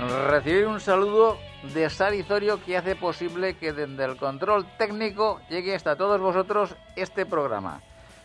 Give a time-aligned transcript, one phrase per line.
[0.00, 1.38] Recibir un saludo
[1.74, 6.74] de Sari Zorio que hace posible que desde el control técnico llegue hasta todos vosotros
[6.96, 7.82] este programa.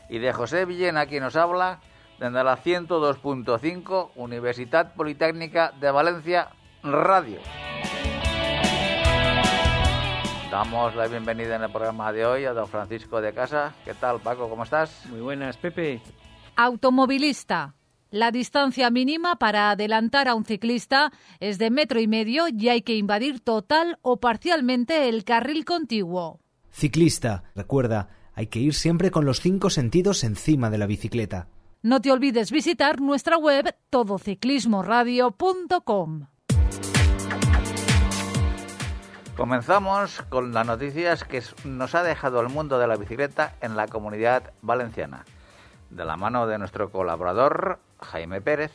[0.07, 1.81] Y de José Villena, quien nos habla
[2.17, 6.49] desde la 102.5 Universidad Politécnica de Valencia
[6.81, 7.39] Radio.
[10.49, 13.73] Damos la bienvenida en el programa de hoy a don Francisco de Casa.
[13.83, 14.47] ¿Qué tal, Paco?
[14.47, 15.05] ¿Cómo estás?
[15.07, 16.02] Muy buenas, Pepe.
[16.55, 17.73] Automovilista.
[18.12, 22.81] La distancia mínima para adelantar a un ciclista es de metro y medio y hay
[22.81, 26.39] que invadir total o parcialmente el carril contiguo.
[26.72, 31.47] Ciclista, recuerda, hay que ir siempre con los cinco sentidos encima de la bicicleta.
[31.81, 36.28] No te olvides visitar nuestra web todociclismoradio.com.
[39.36, 43.88] Comenzamos con las noticias que nos ha dejado el mundo de la bicicleta en la
[43.88, 45.25] comunidad valenciana.
[45.95, 48.71] De la mano de nuestro colaborador Jaime Pérez.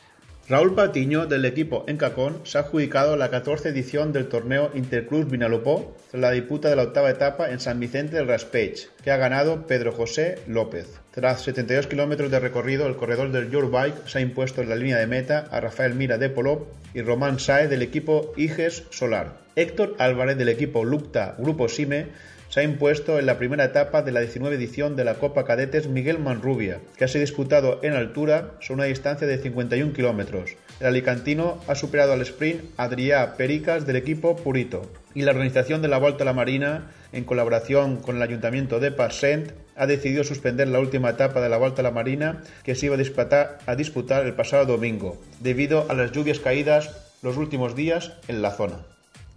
[0.49, 5.95] Raúl Patiño, del equipo Encacón, se ha adjudicado la 14 edición del torneo Interclub Vinalopó
[6.09, 9.67] tras la disputa de la octava etapa en San Vicente del Raspage, que ha ganado
[9.67, 10.99] Pedro José López.
[11.11, 14.75] Tras 72 kilómetros de recorrido, el corredor del Your Bike se ha impuesto en la
[14.75, 19.37] línea de meta a Rafael Mira de Polop y Román Sae del equipo Iges Solar.
[19.55, 22.07] Héctor Álvarez del equipo Lupta Grupo Sime
[22.51, 25.87] se ha impuesto en la primera etapa de la 19 edición de la Copa Cadetes
[25.87, 30.57] Miguel Manrubia, que ha sido disputado en altura sobre una distancia de 51 kilómetros.
[30.81, 34.91] El alicantino ha superado al sprint Adrià Pericas del equipo Purito.
[35.13, 38.91] Y la organización de la Volta a la Marina, en colaboración con el Ayuntamiento de
[38.91, 42.87] Passent, ha decidido suspender la última etapa de la Volta a la Marina que se
[42.87, 46.89] iba a disputar el pasado domingo, debido a las lluvias caídas
[47.21, 48.79] los últimos días en la zona.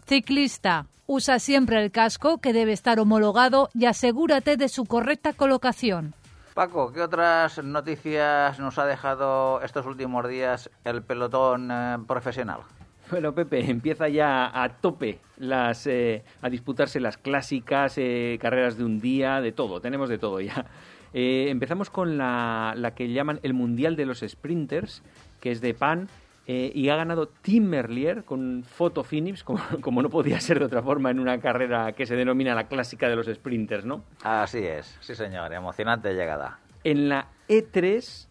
[0.09, 0.89] Ciclista.
[1.07, 6.15] Usa siempre el casco que debe estar homologado y asegúrate de su correcta colocación.
[6.55, 12.61] Paco, ¿qué otras noticias nos ha dejado estos últimos días el pelotón eh, profesional?
[13.11, 18.85] Bueno, Pepe, empieza ya a tope las, eh, a disputarse las clásicas, eh, carreras de
[18.85, 20.65] un día, de todo, tenemos de todo ya.
[21.13, 25.03] Eh, empezamos con la, la que llaman el Mundial de los Sprinters,
[25.41, 26.09] que es de PAN,
[26.47, 30.67] eh, y ha ganado Tim Merlier con Photo Phinips, como, como, no podía ser de
[30.67, 34.05] otra forma en una carrera que se denomina la clásica de los sprinters, ¿no?
[34.23, 36.59] Así es, sí señor, emocionante llegada.
[36.85, 38.29] En la E3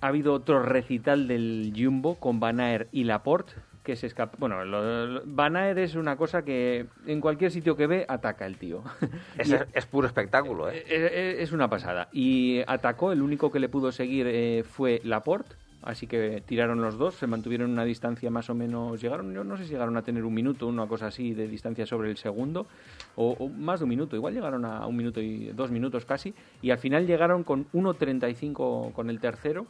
[0.00, 4.36] ha habido otro recital del Jumbo con Van Aert y Laporte, que se escapa.
[4.38, 8.46] Bueno, lo, lo, Van Aert es una cosa que en cualquier sitio que ve ataca
[8.46, 8.84] el tío.
[9.74, 10.84] Es, puro espectáculo, ¿eh?
[10.88, 12.08] Es, es, una pasada.
[12.12, 15.56] Y atacó, el único que le pudo seguir eh, fue Laporte
[15.86, 19.56] así que tiraron los dos, se mantuvieron una distancia más o menos, llegaron, yo no
[19.56, 22.66] sé si llegaron a tener un minuto, una cosa así de distancia sobre el segundo,
[23.14, 26.34] o, o más de un minuto, igual llegaron a un minuto y dos minutos casi,
[26.60, 29.66] y al final llegaron con 1.35 con el tercero,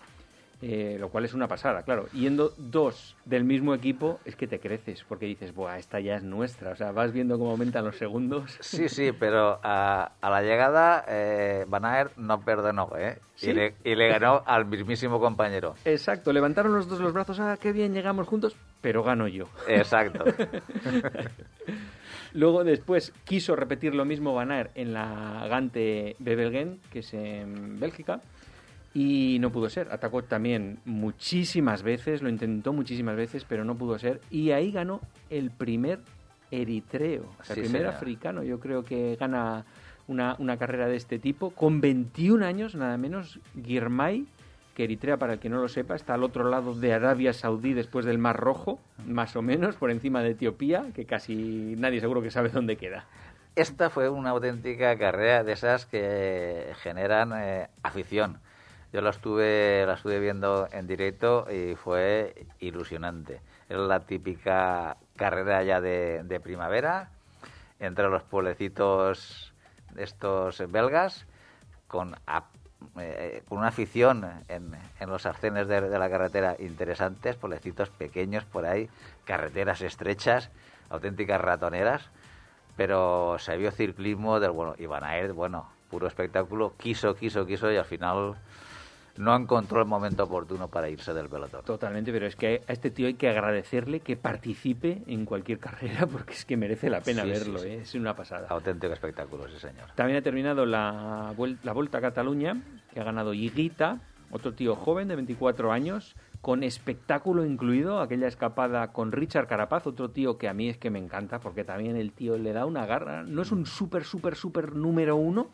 [0.62, 2.06] eh, lo cual es una pasada, claro.
[2.12, 6.22] Yendo dos del mismo equipo, es que te creces, porque dices, Buah, esta ya es
[6.22, 6.70] nuestra.
[6.70, 8.56] O sea, vas viendo cómo aumentan los segundos.
[8.60, 13.18] Sí, sí, pero a, a la llegada eh, Van Aert no perdonó, ¿eh?
[13.34, 13.50] ¿Sí?
[13.50, 15.74] Y, le, y, le, ganó al mismísimo compañero.
[15.84, 19.44] Exacto, levantaron los dos los brazos, ah, qué bien, llegamos juntos, pero gano yo.
[19.68, 20.24] Exacto.
[22.32, 27.78] Luego después quiso repetir lo mismo Van Aert en la Gante Bebelgen, que es en
[27.78, 28.20] Bélgica
[28.96, 29.92] y no pudo ser.
[29.92, 34.22] Atacó también muchísimas veces, lo intentó muchísimas veces, pero no pudo ser.
[34.30, 35.98] Y ahí ganó el primer
[36.50, 38.42] eritreo, o sea, Sí, el primer africano.
[38.42, 39.66] Yo creo que gana
[40.08, 41.50] una, una carrera de este tipo.
[41.50, 44.24] Con 21 años, nada menos, Girmay,
[44.74, 47.74] que Eritrea, para el que no lo sepa, está al otro lado de Arabia Saudí
[47.74, 52.22] después del Mar Rojo, más o menos, por encima de Etiopía, que casi nadie seguro
[52.22, 53.04] que sabe dónde queda.
[53.56, 58.38] Esta fue una auténtica carrera de esas que generan eh, afición.
[58.96, 63.42] Yo la estuve, la estuve viendo en directo y fue ilusionante.
[63.68, 67.10] Era la típica carrera ya de, de primavera
[67.78, 69.52] entre los pueblecitos
[69.98, 71.26] estos belgas
[71.88, 72.16] con,
[72.98, 78.46] eh, con una afición en, en los arcenes de, de, la carretera interesantes, pueblecitos pequeños
[78.46, 78.88] por ahí,
[79.26, 80.50] carreteras estrechas,
[80.88, 82.08] auténticas ratoneras,
[82.78, 87.76] pero se vio ciclismo del bueno, Iván Aert, bueno, puro espectáculo, quiso, quiso, quiso y
[87.76, 88.36] al final
[89.18, 91.62] no encontró el momento oportuno para irse del pelotón.
[91.64, 96.06] Totalmente, pero es que a este tío hay que agradecerle que participe en cualquier carrera
[96.06, 97.68] porque es que merece la pena Sí, verlo, sí.
[97.68, 97.78] ¿eh?
[97.82, 98.46] es una pasada.
[98.48, 99.90] Auténtico espectáculo, sí, señor.
[99.94, 105.08] También ha terminado la, la Vuelta a Cataluña, que ha ganado Higuita, otro tío joven
[105.08, 110.52] de 24 años, con espectáculo incluido, aquella escapada con Richard Carapaz, otro tío que a
[110.52, 113.52] mí es que me encanta, porque también el tío le da una garra, no es
[113.52, 115.50] un súper, súper, súper número uno,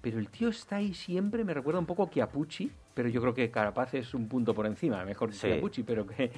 [0.00, 3.34] pero el tío está ahí siempre, me recuerda un poco a Chiapucci, pero yo creo
[3.34, 5.46] que Carapaz es un punto por encima, mejor que Sí.
[5.48, 6.30] Chiapucci, pero que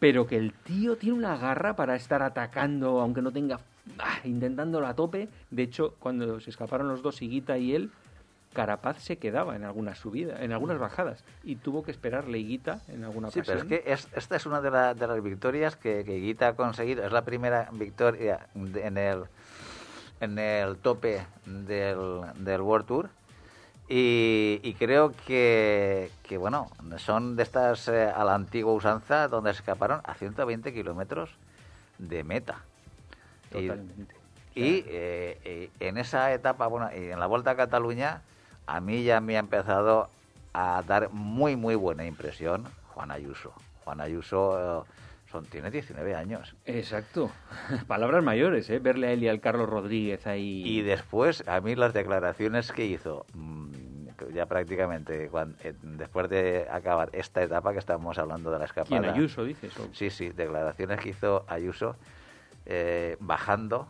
[0.00, 3.60] pero que el tío tiene una garra para estar atacando, aunque no tenga,
[3.98, 5.28] ah, intentándolo a tope.
[5.50, 7.90] De hecho, cuando se escaparon los dos, Higuita y él,
[8.52, 13.04] Carapaz se quedaba en algunas subidas, en algunas bajadas, y tuvo que esperarle Higuita en
[13.04, 13.66] alguna Sí, ocasión.
[13.68, 16.48] pero es que es- esta es una de, la- de las victorias que, que Guita
[16.48, 17.02] ha conseguido.
[17.04, 19.22] Es la primera victoria en el
[20.20, 23.10] en el tope del, del World Tour.
[23.88, 29.52] Y, y creo que, que, bueno, son de estas eh, a la antigua usanza donde
[29.52, 31.30] se escaparon a 120 kilómetros
[31.98, 32.62] de meta.
[33.52, 34.14] Y- Totalmente.
[34.54, 38.22] y eh, eh, en esa etapa, bueno, y en la Vuelta a Cataluña,
[38.66, 40.08] a mí ya me ha empezado
[40.54, 42.64] a dar muy, muy buena impresión
[42.94, 43.52] Juan Ayuso.
[43.84, 44.84] Juan Ayuso eh,
[45.34, 46.54] son, tiene 19 años.
[46.64, 47.30] Exacto.
[47.88, 48.78] Palabras mayores, ¿eh?
[48.78, 50.62] Verle a él y al Carlos Rodríguez ahí.
[50.64, 53.72] Y después, a mí las declaraciones que hizo, mm,
[54.32, 59.00] ya prácticamente cuan- eh, después de acabar esta etapa que estamos hablando de la escapada.
[59.00, 59.76] ¿Quién, Ayuso, dices?
[59.80, 61.96] o- Sí, sí, declaraciones que hizo Ayuso
[62.66, 63.88] eh, bajando,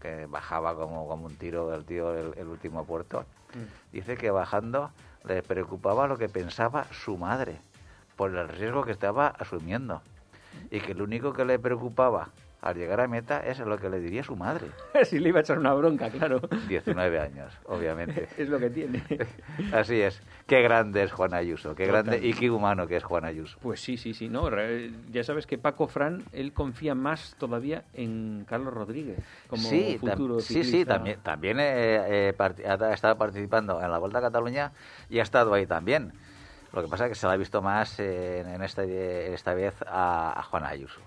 [0.00, 3.26] que bajaba como, como un tiro el tío el, el último puerto.
[3.54, 3.92] Mm.
[3.92, 4.90] Dice que bajando
[5.24, 7.58] le preocupaba lo que pensaba su madre
[8.16, 10.00] por el riesgo que estaba asumiendo
[10.70, 14.00] y que lo único que le preocupaba al llegar a meta es lo que le
[14.00, 14.66] diría su madre.
[15.04, 16.40] si le iba a echar una bronca, claro.
[16.68, 18.28] 19 años, obviamente.
[18.36, 19.02] es lo que tiene.
[19.72, 20.20] Así es.
[20.46, 23.58] Qué grande es Juan Ayuso, qué grande y qué humano que es Juan Ayuso.
[23.60, 24.28] Pues sí, sí, sí.
[24.28, 24.50] No,
[25.10, 29.18] ya sabes que Paco Fran, él confía más todavía en Carlos Rodríguez
[29.48, 34.18] como sí, futuro sí, sí, también, también eh, eh, ha estado participando en la Vuelta
[34.18, 34.72] a Cataluña
[35.08, 36.12] y ha estado ahí también.
[36.72, 39.74] Lo que pasa es que se la ha visto más eh, en este, esta vez
[39.86, 41.00] a, a Juan Ayuso.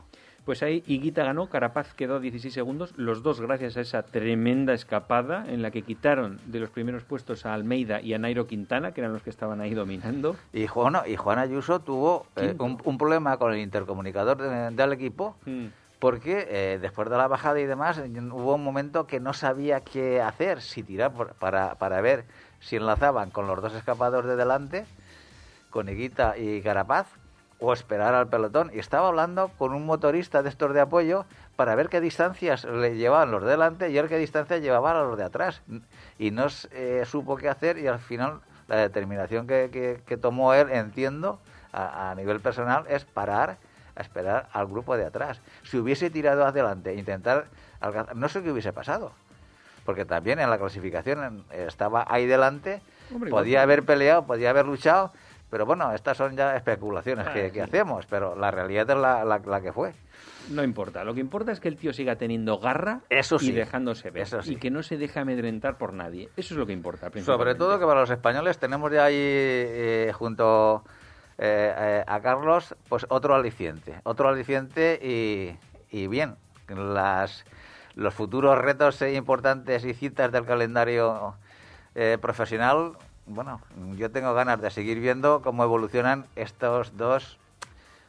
[0.45, 4.73] Pues ahí Higuita ganó, Carapaz quedó a 16 segundos, los dos gracias a esa tremenda
[4.73, 8.91] escapada en la que quitaron de los primeros puestos a Almeida y a Nairo Quintana,
[8.91, 10.35] que eran los que estaban ahí dominando.
[10.51, 14.93] Y Juan, y Juan Ayuso tuvo eh, un, un problema con el intercomunicador de- del
[14.93, 15.67] equipo Mm.
[15.99, 20.23] porque eh, después de la bajada y demás hubo un momento que no sabía qué
[20.23, 22.25] hacer, si tirar por- para, para ver
[22.59, 24.85] si enlazaban con los dos escapadores de delante,
[25.71, 27.07] con Higuita y Carapaz,
[27.59, 28.69] o esperar al pelotón.
[28.73, 31.25] Y estaba hablando con un motorista de estos de apoyo
[31.55, 35.01] para ver qué distancias le llevaban los de delante y él qué distancia llevaban a
[35.03, 35.61] los de atrás.
[36.19, 40.53] Y no eh, supo qué hacer y al final la determinación que, que- que tomó
[40.53, 41.39] él, entiendo,
[41.73, 43.57] a, a nivel personal, es parar
[43.95, 45.41] a esperar al grupo de atrás.
[45.63, 47.45] Si hubiese tirado adelante e intentar
[47.79, 49.11] alcanzar, no sé qué hubiese pasado.
[49.85, 52.81] Porque también en la clasificación estaba ahí delante,
[53.13, 55.11] Hombre, podía haber peleado, podía haber luchado,
[55.51, 59.37] pero bueno, estas son ya especulaciones Ah, que, hacemos, pero la realidad es la, la-
[59.45, 59.93] la que fue.
[60.49, 63.51] No importa, lo que importa es que el tío siga teniendo garra Eso sí, y
[63.51, 64.23] dejándose ver.
[64.23, 64.53] eso sí.
[64.53, 66.29] Y que no se deje amedrentar por nadie.
[66.37, 67.11] Eso es lo que importa.
[67.21, 70.83] Sobre todo que para los españoles tenemos ya ahí eh, junto
[71.37, 75.55] eh, eh, a Carlos pues otro aliciente, otro aliciente y,
[75.95, 76.35] y bien,
[76.69, 77.45] las,
[77.95, 81.35] los futuros retos eh, importantes y citas del calendario
[81.95, 82.93] eh, profesional,
[83.33, 83.61] bueno,
[83.95, 87.37] yo tengo ganas de seguir viendo cómo evolucionan estos dos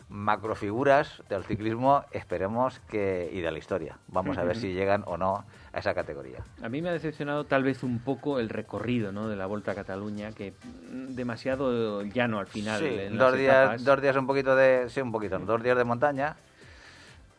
[0.08, 3.96] macrofiguras del ciclismo, esperemos que y de la historia.
[4.08, 6.44] Vamos a ver si llegan o no a esa categoría.
[6.62, 9.28] A mí me ha decepcionado tal vez un poco el recorrido ¿no?
[9.28, 10.52] de la Vuelta a Cataluña, que
[10.92, 12.80] mm, demasiado llano al final.
[12.80, 13.84] Sí, en dos días, etapas.
[13.84, 16.36] dos días un poquito de, sí, un poquito, dos días de montaña,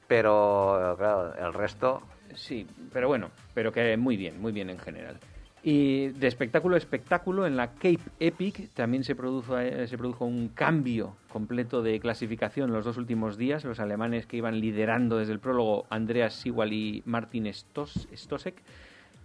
[0.08, 2.02] pero claro, el resto,
[2.36, 5.20] Sí, pero bueno, pero que muy bien, muy bien en general.
[5.66, 10.26] Y de espectáculo a espectáculo, en la Cape Epic también se produjo, eh, se produjo
[10.26, 13.64] un cambio completo de clasificación los dos últimos días.
[13.64, 18.56] Los alemanes que iban liderando desde el prólogo, Andreas Siwal y Martin Stos, Stosek,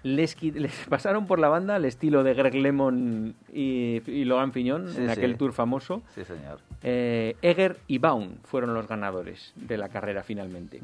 [0.05, 0.37] les,
[0.89, 5.07] pasaron por la banda al estilo de Greg Lemon y, y Logan Fiñón Sí, en
[5.07, 5.11] sí.
[5.11, 6.03] aquel tour famoso.
[6.15, 6.61] sí señor.
[6.85, 10.81] Eh, Eger y Baun fueron los ganadores de la carrera finalmente.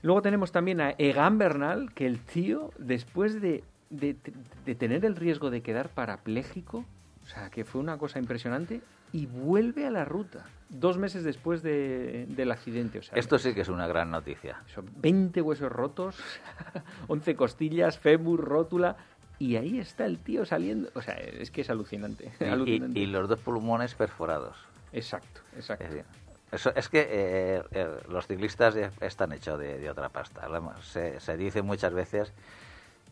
[0.00, 3.62] Luego tenemos también a Egan Bernal, que el tío, después de,
[3.92, 4.16] de-
[4.64, 6.84] de tener el riesgo de quedar parapléjico,
[7.24, 8.80] o sea, que fue una cosa impresionante,
[9.12, 12.98] y vuelve a la ruta, dos meses después de- del accidente.
[12.98, 14.62] O sea, Esto sí que es una gran noticia.
[14.74, 16.16] son 20 huesos rotos,
[17.08, 18.96] 11 costillas, fémur, rótula,
[19.38, 20.88] y ahí está el tío saliendo.
[20.94, 22.32] O sea, es que es alucinante.
[22.40, 22.98] Y, alucinante.
[22.98, 24.56] y- y los dos pulmones perforados.
[24.92, 25.84] Exacto, exacto.
[25.84, 26.04] Es,
[26.52, 30.46] eso, es que eh, eh, los ciclistas están hechos de, de otra pasta.
[30.82, 32.32] Se, se dice muchas veces,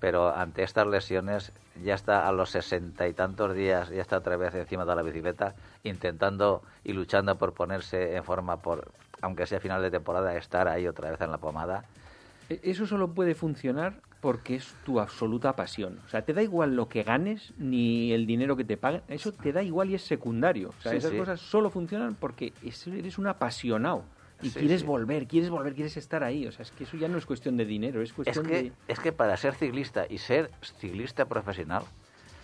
[0.01, 1.53] pero ante estas lesiones
[1.85, 5.03] ya está a los sesenta y tantos días, ya está otra vez encima de la
[5.03, 5.55] bicicleta,
[5.85, 8.91] intentando y luchando por ponerse en forma, por
[9.23, 11.85] aunque sea final de temporada, estar ahí otra vez en la pomada.
[12.49, 15.99] E- Eso solo puede funcionar porque es tu absoluta pasión.
[16.07, 19.03] O sea, te da igual lo que ganes ni el dinero que te paguen.
[19.09, 20.71] Eso te da igual y es secundario.
[20.79, 21.17] O sea, Sí, esas sí.
[21.19, 24.05] cosas solo funcionan porque es- eres un apasionado.
[24.43, 24.87] Y Sí, quieres sí.
[24.87, 26.47] volver, quieres volver, quieres estar ahí.
[26.47, 28.63] O sea, es que eso ya no es cuestión de dinero, es Es cuestión que,
[28.63, 28.73] de...
[28.89, 31.85] es que para ser ciclista y ser ciclista profesional,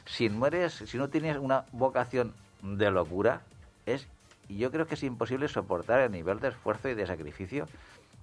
[0.05, 3.43] si mueres, si no tienes una vocación de locura,
[3.87, 4.07] es
[4.49, 7.67] yo creo que es imposible soportar el nivel de esfuerzo y de sacrificio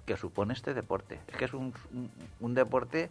[0.05, 1.19] que supone este deporte.
[1.27, 3.09] Es que es un, un- un deporte,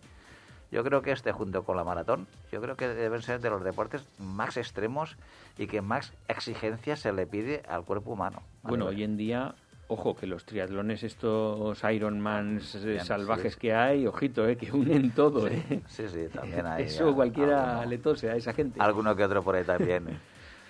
[0.70, 3.62] yo creo que este junto con la maratón, yo creo que deben ser de los
[3.64, 5.16] deportes más extremos
[5.58, 8.42] y que más exigencia se le pide al cuerpo humano.
[8.62, 9.54] Bueno, hoy en día,
[9.88, 13.60] ojo, que los triatlones estos Ironmans eh, Bien, salvajes sí.
[13.60, 15.48] que hay, ojito, eh, que unen todo.
[15.48, 15.80] Sí, eh.
[15.86, 18.80] sí, sí, también hay Eso a- cualquiera alguno- le tose a esa gente.
[18.80, 20.04] alguno que otro por ahí también.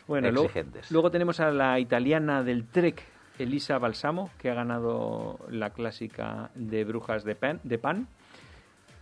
[0.08, 0.90] Bueno, luego, exigentes.
[0.90, 3.00] luego tenemos a la italiana del Trek,
[3.38, 8.08] Elisa Balsamo, que ha ganado la clásica de Brujas de Pan, de Pan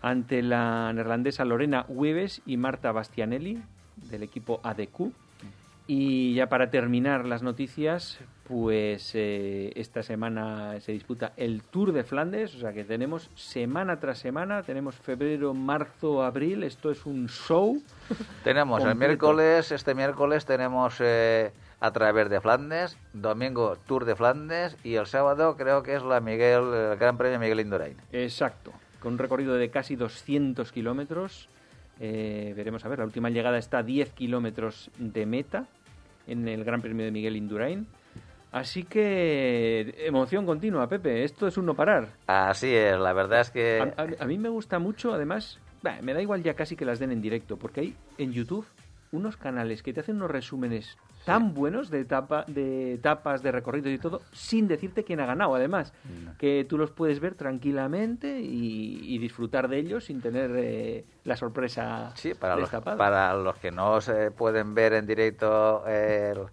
[0.02, 3.62] ante la neerlandesa Lorena Hueves y Marta Bastianelli,
[4.10, 5.10] del equipo ADQ.
[5.86, 8.18] Y ya para terminar las noticias,
[8.50, 14.00] pues eh, esta semana se disputa el Tour de Flandes, o sea que tenemos semana
[14.00, 17.80] tras semana, tenemos febrero, marzo, abril, esto es un show.
[18.42, 24.76] Tenemos el miércoles, este miércoles tenemos eh, a través de Flandes, domingo Tour de Flandes
[24.82, 27.96] y el sábado creo que es la Miguel, el Gran Premio Miguel Indurain.
[28.10, 31.48] Exacto, con un recorrido de casi 200 kilómetros.
[32.00, 35.66] Eh, veremos a ver, la última llegada está a 10 kilómetros de meta
[36.26, 37.86] en el Gran Premio de Miguel Indurain.
[38.52, 41.24] Así que emoción continua, Pepe.
[41.24, 42.08] Esto es un no parar.
[42.26, 45.98] Así es, la verdad es que A, a- a mí me gusta mucho, además, bah,
[46.02, 48.66] me da igual ya casi que las den en directo, porque hay en YouTube
[49.12, 53.92] unos canales que te hacen unos resúmenes tan buenos de, etapa, de etapas, de recorridos
[53.92, 55.92] y todo, sin decirte quién ha ganado, además,
[56.38, 61.36] que tú los puedes ver tranquilamente y, y disfrutar de ellos sin tener eh, la
[61.36, 66.46] sorpresa sí, para los, para los que no se pueden ver en directo eh, el-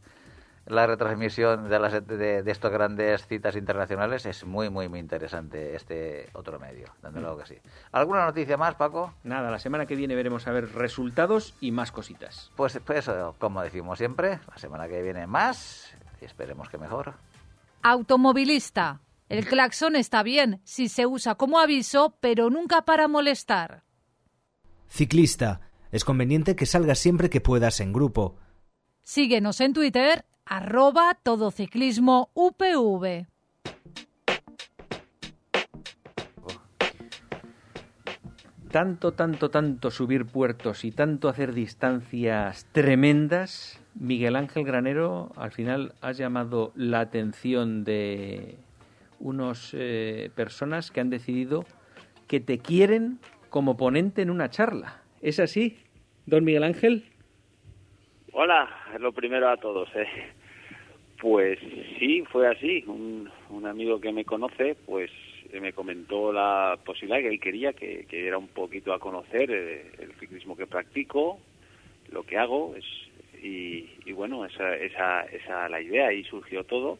[0.67, 5.75] la retransmisión de, las, de, de estas grandes citas internacionales, es muy, muy, muy interesante
[5.75, 7.55] este otro medio, desde luego que sí.
[7.91, 9.13] ¿Alguna noticia más, Paco?
[9.23, 12.51] Nada, la semana que viene veremos a ver resultados y más cositas.
[12.55, 17.13] Pues, pues eso, como decimos siempre, la semana que viene más y esperemos que mejor.
[17.81, 19.01] Automovilista.
[19.29, 23.83] El claxon está bien si se usa como aviso, pero nunca para molestar.
[24.87, 25.61] Ciclista.
[25.91, 28.37] Es conveniente que salgas siempre que puedas en grupo.
[29.01, 33.27] Síguenos en Twitter, arroba todociclismo UPV.
[38.77, 45.93] tanto, tanto, tanto subir puertos y tanto hacer distancias tremendas, Miguel Ángel Granero, al final
[46.01, 48.57] has llamado la atención de
[49.19, 51.65] unos eh, personas que han decidido
[52.27, 55.01] que te quieren como ponente en una charla.
[55.21, 55.79] ¿Es así,
[56.27, 57.05] don Miguel Ángel?
[58.33, 59.89] Hola, lo primero a todos.
[59.95, 60.07] ¿eh?
[61.19, 61.59] Pues
[61.97, 62.83] sí, fue así.
[62.87, 65.09] Un, un amigo que me conoce, pues
[65.51, 69.49] eh, me comentó la posibilidad que él quería que, que diera un poquito a conocer
[69.49, 71.39] eh, el ciclismo que practico,
[72.11, 72.85] lo que hago, es,
[73.43, 76.99] y, y bueno, esa, esa, esa la idea y surgió todo.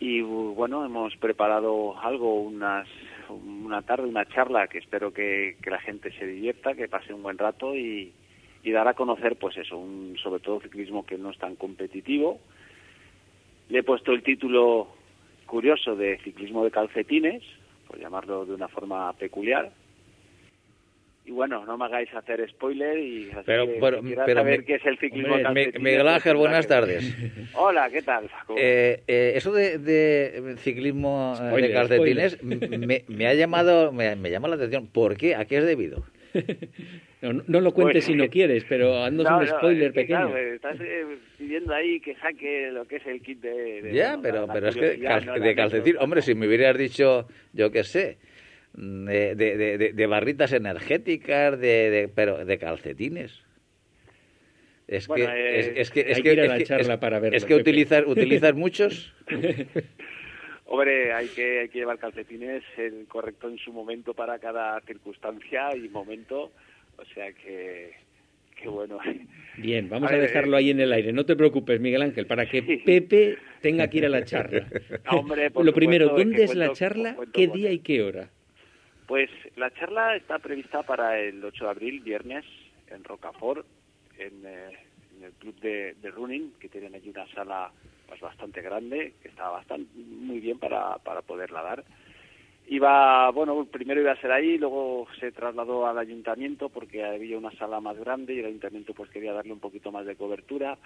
[0.00, 2.88] Y bueno, hemos preparado algo, unas,
[3.28, 7.22] una tarde, una charla que espero que, que la gente se divierta, que pase un
[7.22, 8.12] buen rato y,
[8.62, 12.40] y dar a conocer, pues eso, un, sobre todo ciclismo que no es tan competitivo.
[13.70, 14.88] Le he puesto el título
[15.46, 17.42] curioso de ciclismo de calcetines,
[17.86, 19.70] por llamarlo de una forma peculiar.
[21.24, 24.40] Y bueno, no me hagáis hacer spoiler y así Pero- que, pero- si quieras pero
[24.40, 25.82] saber me- qué es el ciclismo hombre, de calcetines.
[25.82, 27.16] Miguel pues Ángel, buenas tardes.
[27.54, 28.28] Hola, ¿qué tal?
[28.56, 34.30] Eh, eh, eso de, de ciclismo eh, de calcetines me, me ha llamado, me, me
[34.30, 34.88] llama la atención.
[34.88, 35.36] ¿Por qué?
[35.36, 36.02] ¿A qué es debido?
[37.22, 39.92] No, no lo cuentes Pues- si no quieres, pero haznos No, un no, spoiler es
[39.92, 40.28] que, pequeño.
[40.30, 41.04] claro, eh, estás eh,
[41.36, 43.82] pidiendo ahí que saque lo que es el kit de...
[43.82, 45.36] de- Ya, bueno, pero, la pero es que cal- ¿no?
[45.36, 48.16] La de calcetín, hombre, si me hubieras dicho, yo qué sé,
[48.72, 53.42] de, de, de- de- de barritas energéticas, de, de- pero de calcetines.
[54.88, 56.56] Es Bueno, que, eh, es, es que, es hay que, que ir a es la
[56.58, 59.14] que- charla es- para verlo, es que utilizas muchos.
[60.72, 65.74] Hombre, hay que, hay que llevar calcetines el correcto en su momento para cada circunstancia
[65.74, 66.52] y momento.
[66.96, 67.90] O sea que,
[68.54, 69.00] que bueno.
[69.58, 71.12] Bien, vamos a, A ver, dejarlo ahí en el aire.
[71.12, 74.68] No te preocupes, Miguel Ángel, para que Pepe tenga que ir a la charla.
[75.10, 77.16] Hombre, por Lo primero, ¿dónde es la charla?
[77.32, 78.30] ¿Qué día y qué hora?
[79.08, 82.44] Pues la charla está prevista para el 8 de abril, viernes,
[82.86, 83.66] en Rocafort,
[84.16, 84.78] en, eh,
[85.18, 87.72] en el club de, de running, que tienen allí una sala
[88.10, 91.84] pues bastante grande, que está bastante muy bien para, para poderla dar.
[92.66, 97.52] Iba, bueno, primero iba a ser ahí, luego se trasladó al ayuntamiento porque había una
[97.52, 100.76] sala más grande y el ayuntamiento pues quería darle un poquito más de cobertura.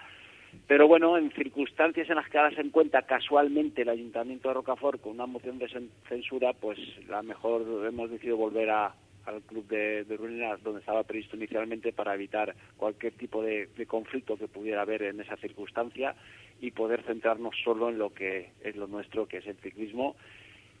[0.67, 5.01] Pero bueno, en circunstancias en las que ahora se encuentra casualmente el Ayuntamiento de Rocafort
[5.01, 9.67] con una moción de cen- censura, pues la mejor hemos decidido volver a, al club
[9.67, 10.17] de, de
[10.63, 15.19] donde estaba previsto inicialmente para evitar cualquier tipo de, de conflicto que pudiera haber en
[15.19, 16.15] esa circunstancia
[16.61, 20.15] y poder centrarnos solo en lo que es lo nuestro, que es el ciclismo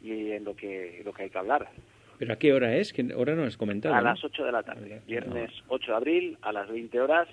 [0.01, 1.69] y en lo que, lo que hay que hablar.
[2.17, 2.93] ¿Pero a qué hora es?
[2.93, 3.93] ¿Qué hora no has comentado?
[3.93, 4.05] A no?
[4.05, 7.27] las 8 de la tarde, viernes 8 de abril, a las 20 horas,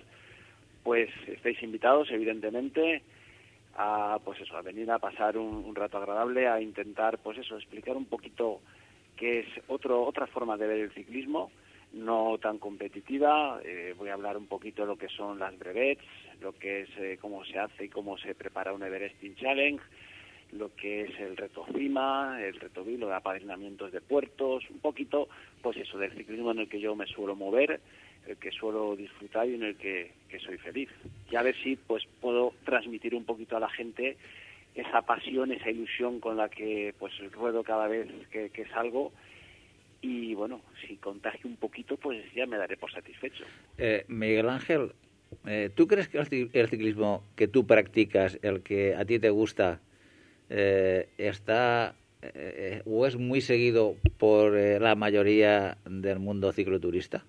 [0.83, 3.03] pues estáis invitados, evidentemente,
[3.77, 7.57] a pues eso, a venir a pasar un, un rato agradable, a intentar, pues eso,
[7.57, 8.61] explicar un poquito
[9.17, 11.51] qué es otro, otra forma de ver el ciclismo,
[11.93, 13.61] no tan competitiva.
[13.65, 16.03] Eh, voy a hablar un poquito de lo que son las brevets,
[16.43, 19.83] lo que es eh, cómo se hace y cómo se prepara un Everesting Challenge,
[20.53, 25.29] lo que es el reto CIMA, el reto Vilo de apadrinamientos de puertos, un poquito,
[25.63, 27.81] pues eso, del ciclismo en el que yo me suelo mover,
[28.27, 30.91] el que suelo disfrutar y en el que, que soy feliz.
[31.31, 34.17] Y a ver si pues puedo transmitir un poquito a la gente
[34.75, 39.13] esa pasión, esa ilusión con la que pues ruedo cada vez que, salgo
[40.01, 43.45] y bueno, si contagio un poquito pues ya me daré por satisfecho.
[43.77, 44.93] Eh, Miguel Ángel,
[45.47, 49.19] eh, ¿tú crees que el ci- el ciclismo que tú practicas, el que a ti
[49.19, 49.81] te gusta,
[50.51, 57.25] eh, está eh, o es muy seguido por eh, la mayoría del mundo cicloturista?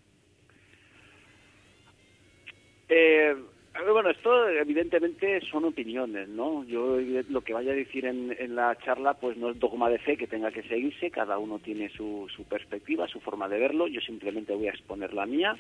[2.89, 3.35] Eh,
[3.91, 6.63] bueno, esto evidentemente son opiniones, ¿no?
[6.65, 9.97] Yo lo que vaya a decir en, en la charla pues no es dogma de
[9.97, 13.87] fe que tenga que seguirse, cada uno tiene su, su perspectiva, su forma de verlo,
[13.87, 15.57] yo simplemente voy a exponer la mía.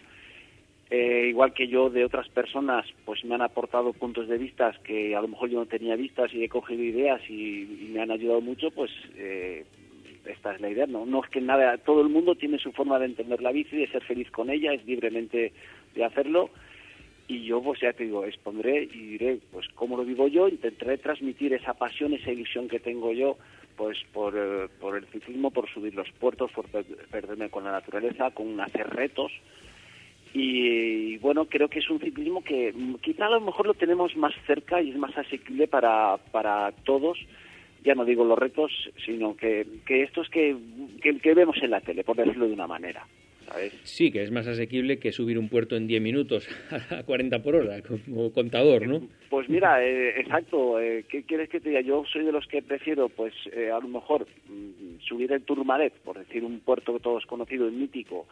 [0.95, 5.15] Eh, igual que yo de otras personas pues me han aportado puntos de vista que
[5.15, 8.41] a lo mejor yo no tenía vistas y he cogido ideas y, me han ayudado
[8.41, 9.65] mucho, pues eh,
[10.23, 11.07] esta es la idea, ¿no?
[11.07, 13.87] No es que nada, todo el mundo tiene su forma de entender la bici, de
[13.87, 15.51] ser feliz con ella, es libremente
[15.95, 16.51] de hacerlo
[17.27, 20.99] y yo pues ya te digo, expondré y diré pues cómo lo vivo yo, intentaré
[20.99, 23.39] transmitir esa pasión, esa ilusión que tengo yo
[23.77, 27.71] pues por, eh, por el ciclismo, por subir los puertos, por per- perderme con la
[27.71, 29.31] naturaleza, con hacer retos
[30.33, 34.15] y, bueno, creo que es un ciclismo que mm, quizá a lo mejor lo tenemos
[34.17, 37.19] más cerca y es más asequible para, para todos,
[37.83, 38.71] ya no digo los retos,
[39.05, 40.55] sino que, que estos que,
[41.01, 43.05] que, que vemos en la tele, por decirlo de una manera,
[43.47, 43.79] ¿sabes?
[43.83, 46.47] Sí, que es más asequible que subir un puerto en 10 minutos
[46.89, 49.01] a 40 por hora, como contador, ¿no?
[49.29, 50.79] Pues mira, eh, exacto.
[50.79, 51.81] eh, ¿Qué quieres que te diga?
[51.81, 55.93] Yo soy de los que prefiero, pues, eh, a lo mejor mm, subir el Tourmalet,
[56.03, 58.25] por decir un puerto que todos conocido, el mítico,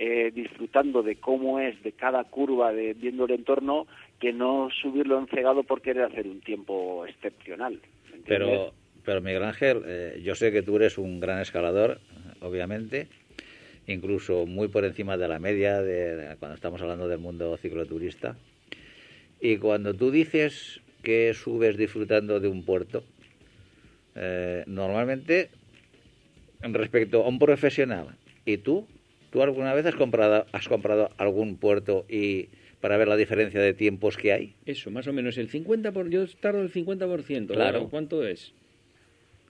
[0.00, 3.86] eh, disfrutando de cómo es, de cada curva, de viendo el entorno,
[4.20, 7.80] que no subirlo encegado por querer hacer un tiempo excepcional.
[8.26, 8.72] Pero,
[9.04, 11.98] pero Miguel Ángel, eh, yo sé que tú eres un gran escalador,
[12.40, 13.08] obviamente,
[13.88, 18.36] incluso muy por encima de la media de, de- cuando estamos hablando del mundo cicloturista.
[19.40, 23.02] Y cuando tú dices que subes disfrutando de un puerto,
[24.14, 25.48] eh, normalmente
[26.60, 28.86] respecto a un profesional y tú,
[29.30, 32.48] ¿tú alguna vez has comprado, has comprado algún puerto y
[32.80, 34.54] para ver la diferencia de tiempos que hay?
[34.66, 37.48] Eso, más o menos el 50%, por, yo tardo el 50%.
[37.48, 37.88] Claro.
[37.88, 38.54] ¿Cuánto es?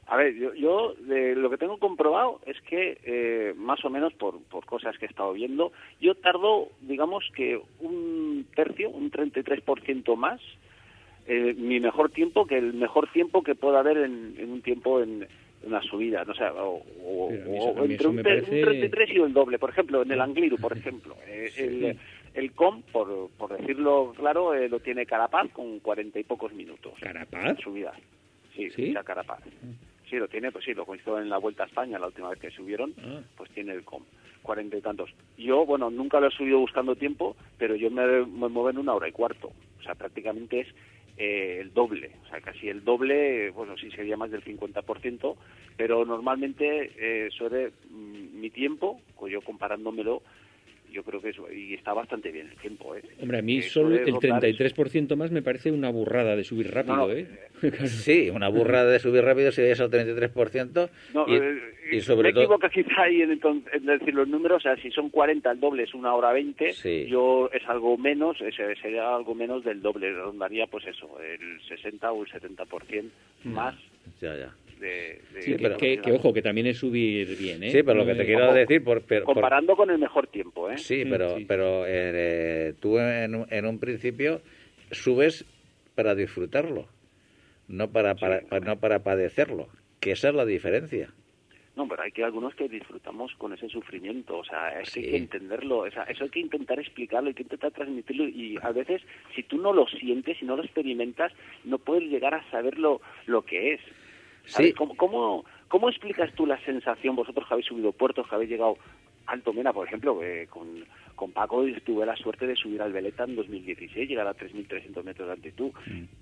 [0.07, 4.15] A ver, yo, yo de lo que tengo comprobado es que, eh, más o menos
[4.15, 10.17] por, por cosas que he estado viendo, yo tardo, digamos que un tercio, un 33%
[10.17, 10.41] más,
[11.27, 15.03] eh, mi mejor tiempo que el mejor tiempo que pueda haber en, en un tiempo
[15.03, 15.29] en, en
[15.65, 19.11] una subida, no sé, o, o- Pero a mí o entre un, parece- un 33
[19.11, 21.99] y el doble, por ejemplo, en el Angliru, por ejemplo, eh, el,
[22.35, 26.93] el COM, por, por decirlo claro, eh, lo tiene Carapaz con cuarenta y pocos minutos
[27.01, 27.59] ¿Carapaz?
[27.61, 27.93] subida.
[28.55, 28.95] Sí, ¿Sí?
[29.05, 29.41] Carapaz.
[30.09, 32.39] Sí, lo tiene, pues sí, lo hizo en la Vuelta a España la última vez
[32.39, 33.21] que subieron, Ah.
[33.37, 34.03] pues tiene el com,
[34.43, 35.11] cuarenta y tantos.
[35.37, 38.95] Yo, bueno, nunca lo he subido buscando tiempo, pero yo me, me muevo en una
[38.95, 39.49] hora y cuarto.
[39.79, 40.69] O sea, prácticamente es
[41.19, 45.37] eh, el doble, o sea, casi el doble, bueno, sí sería más del 50%,
[45.77, 50.23] pero normalmente eh, sobre mm, mi tiempo, yo comparándomelo,
[50.93, 53.03] yo creo que eso, y está bastante bien el tiempo, ¿eh?
[53.21, 56.71] Hombre, a mí solo el rotar es- 33% más me parece una burrada de subir
[56.71, 57.27] rápido, No, no, ¿eh?
[57.87, 60.89] Sí, una burrada de subir rápido si es al 33%.
[61.15, 61.59] No, y, eh,
[61.93, 62.43] y sobre me todo.
[62.45, 63.33] equivoco quizá ahí en,
[63.73, 66.73] en decir los números, o sea, si son 40 el doble es una hora 20,
[66.73, 67.07] Sí.
[67.09, 72.13] yo es algo menos, ese- sería algo menos del doble, rondaría pues eso, el 60
[72.13, 73.11] o el 70%
[73.45, 73.75] más
[74.21, 74.55] Ya, ya.
[74.79, 75.21] De...
[75.35, 77.71] de- Sí, de que, ojo, que también es subir bien, ¿eh?
[77.71, 78.83] Sí, pero lo que te es- quiero decir.
[78.85, 80.79] Por, per- por- Comparando con el mejor tiempo, ¿eh?
[80.79, 81.45] Sí, pero, sí.
[81.47, 84.41] pero eh, tú en, un- en un principio
[84.91, 85.45] subes
[85.95, 86.87] para disfrutarlo,
[87.69, 89.69] no para, para, para- no para padecerlo,
[90.01, 91.11] que esa es la diferencia.
[91.77, 95.05] No, pero hay que algunos que disfrutamos con ese sufrimiento, o sea, es que hay
[95.05, 95.11] Sí.
[95.13, 98.73] que entenderlo, o sea, eso hay que intentar explicarlo, hay que intentar transmitirlo y a
[98.73, 99.01] veces
[99.37, 103.01] si tú no lo sientes y no lo experimentas, no puedes llegar a saber lo,
[103.27, 103.81] lo que es.
[104.49, 104.73] Sí.
[104.73, 108.77] ¿Cómo, cómo, cómo explicas tú la sensación, vosotros que habéis subido puertos, que habéis llegado
[109.27, 110.85] Alto Mena, por ejemplo, eh, con,
[111.15, 115.29] con Paco tuve la suerte de subir al Veleta en 2016, llegar a 3.300 metros
[115.29, 115.71] de altitud.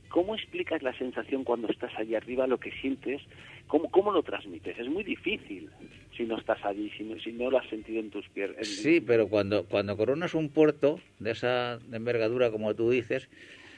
[0.09, 3.23] ¿Cómo explicas la sensación cuando estás allí arriba, lo que sientes?
[3.69, 4.77] ¿Cómo, cómo lo transmites?
[4.79, 5.71] Es muy difícil
[6.17, 8.67] si no estás allí, si no, si no lo has sentido en tus piernas.
[8.67, 13.29] Sí, pero cuando, cuando coronas un puerto de esa envergadura, como tú dices,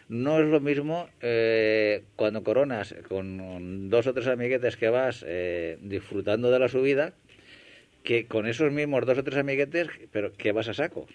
[0.09, 5.79] no es lo mismo eh, cuando coronas con dos o tres amiguetes que vas eh,
[5.81, 7.13] disfrutando de la subida
[8.03, 11.07] que con esos mismos dos o tres amiguetes, pero que vas a saco.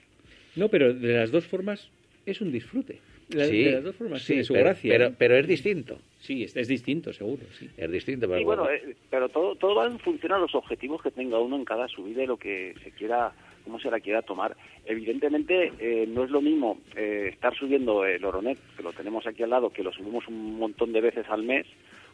[0.55, 1.89] No, pero de las dos formas
[2.25, 2.99] es un disfrute.
[3.29, 4.91] De, sí, de las dos formas sí, tiene su pero, gracia.
[4.91, 5.13] pero, ¿eh?
[5.17, 5.97] pero es distinto.
[6.19, 7.69] Sí, es, es distinto, seguro, sí.
[7.77, 8.27] Es distinto.
[8.27, 11.39] Pero Y bueno, eh, pero todo, todo va en función a los objetivos que tenga
[11.39, 13.31] uno en cada subida y lo que se quiera,
[13.63, 14.55] cómo se la quiera tomar.
[14.85, 19.43] Evidentemente, eh, no es lo mismo eh, estar subiendo el Oronet, que lo tenemos aquí
[19.43, 21.65] al lado, que lo subimos un montón de veces al mes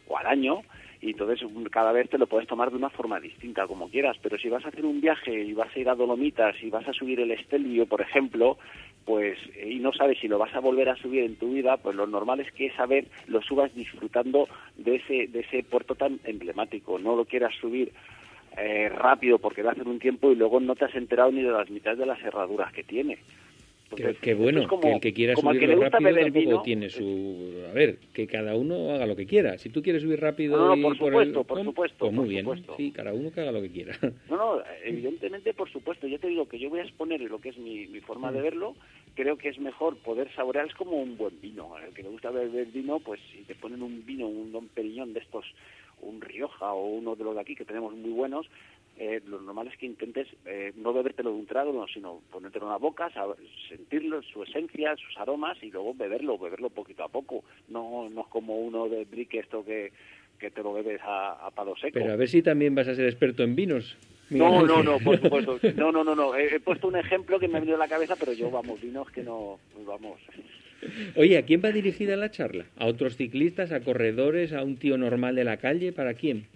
[0.08, 0.62] o al año,
[1.00, 4.16] y entonces cada vez te lo puedes tomar de una forma distinta, como quieras.
[4.22, 6.86] Pero si vas a hacer un viaje y vas a ir a Dolomitas y vas
[6.86, 8.58] a subir el Estelvio, por ejemplo,
[9.06, 11.78] pues eh, y no sabes si lo vas a volver a subir en tu vida,
[11.78, 15.94] pues lo normal es que esa vez lo subas disfrutando de ese de ese puerto
[15.94, 16.98] tan emblemático.
[16.98, 17.92] No lo quieras subir
[18.56, 21.42] eh, rápido porque va a hacer un tiempo y luego no te has enterado ni
[21.42, 23.16] de las mitades de las herraduras que tiene.
[23.16, 25.74] Que, Entonces, que esto bueno, es como- que el que quiera al que subirlo le
[25.74, 27.64] gusta rápido beber tampoco vino, tiene su...
[27.68, 29.58] A ver, que cada uno haga lo que quiera.
[29.58, 31.70] Si tú quieres subir rápido No, no, y por el- supuesto, por ¿cómo?
[31.70, 32.74] supuesto, Pues muy por bien, supuesto.
[32.76, 33.98] sí, cada uno que haga lo que quiera.
[34.30, 36.06] No, no, evidentemente, por supuesto.
[36.06, 38.34] Yo te digo que yo voy a exponer lo que es mi, mi forma Mm.
[38.34, 38.76] de verlo.
[39.16, 41.74] Creo que es mejor poder saborear, es como un buen vino.
[41.74, 45.12] Al que le gusta beber vino, pues si te ponen un vino, un Don Periñón
[45.14, 45.44] de estos,
[46.02, 48.46] un Rioja o uno de los de aquí que tenemos muy buenos,
[48.96, 52.66] eh, lo normal es que intentes eh, no bebértelo de un trago, no, sino ponértelo
[52.66, 53.36] en la boca, sab-
[53.68, 57.44] sentirlo, su esencia, sus aromas y luego beberlo, beberlo poquito a poco.
[57.68, 59.92] No, no es como uno de brique esto que,
[60.38, 61.98] que te lo bebes a, a palo seco.
[61.98, 63.96] Pero a ver si también vas a ser experto en vinos.
[64.28, 65.58] No, no, no, por supuesto.
[65.76, 66.36] No, no, no, no.
[66.36, 68.80] He, he puesto un ejemplo que me ha venido a la cabeza, pero yo, vamos,
[68.82, 70.20] vinos que no, vamos.
[71.16, 72.64] Oye, ¿a quién va dirigida la charla?
[72.76, 75.92] ¿A otros ciclistas, a corredores, a un tío normal de la calle?
[75.92, 76.46] ¿Para quién?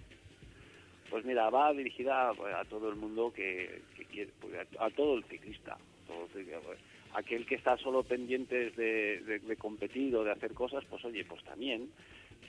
[1.09, 5.15] Pues mira, va dirigida pues, a todo el mundo que, que quiere, pues, a, todo
[5.17, 5.77] el ciclista.
[6.07, 6.79] todo pues,
[7.13, 11.23] aquel que está solo pendiente de, de- de competir o de hacer cosas, pues oye,
[11.25, 11.89] pues también.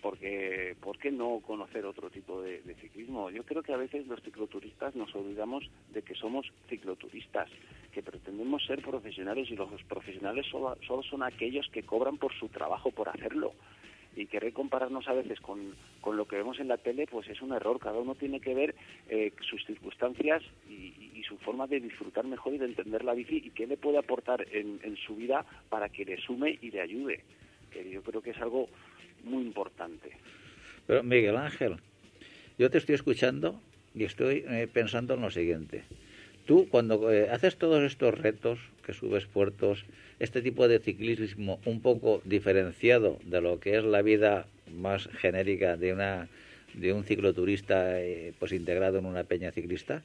[0.03, 3.31] Porque, ¿por qué no conocer otro tipo de, ciclismo?
[3.31, 7.49] Yo creo que a veces los cicloturistas nos olvidamos de que somos cicloturistas,
[7.93, 12.49] que pretendemos ser profesionales y los profesionales solo, solo son aquellos que cobran por su
[12.49, 13.53] trabajo por hacerlo
[14.17, 17.43] y querer compararnos a veces con, con lo que vemos en la tele, pues es
[17.43, 17.79] un error.
[17.79, 18.75] Cada uno tiene que ver
[19.09, 23.37] eh, sus circunstancias y, y su forma de disfrutar mejor y de entender la bici
[23.45, 26.81] y qué le puede aportar en, en su vida para que le sume y le
[26.81, 27.21] ayude.
[27.71, 28.69] Que yo creo que es algo
[29.25, 30.13] muy importante.
[30.87, 31.77] Pero Miguel Ángel,
[32.59, 33.61] yo te estoy escuchando
[33.95, 35.85] y estoy eh, pensando en lo siguiente.
[36.47, 39.85] Tú cuando eh, haces todos estos retos, que subes puertos,
[40.21, 45.77] este tipo de ciclismo un poco diferenciado de lo que es la vida más genérica
[45.77, 46.29] de una
[46.77, 50.03] de un cicloturista eh, pues integrado en una peña ciclista,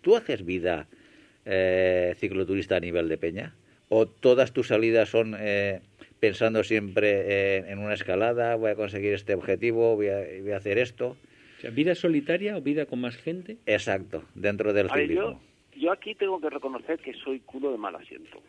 [0.00, 0.86] ¿tú haces vida
[1.44, 3.54] eh, cicloturista a nivel de peña?
[3.90, 5.80] ¿O todas tus salidas son eh,
[6.24, 10.56] pensando siempre eh, en una escalada, voy a conseguir este objetivo, voy a, voy a
[10.56, 11.18] hacer esto?
[11.58, 13.58] O sea, ¿Vida solitaria o vida con más gente?
[13.66, 15.42] Exacto, dentro del A ver, ciclismo.
[15.74, 18.42] yo, yo aquí tengo que reconocer que soy culo de mal asiento,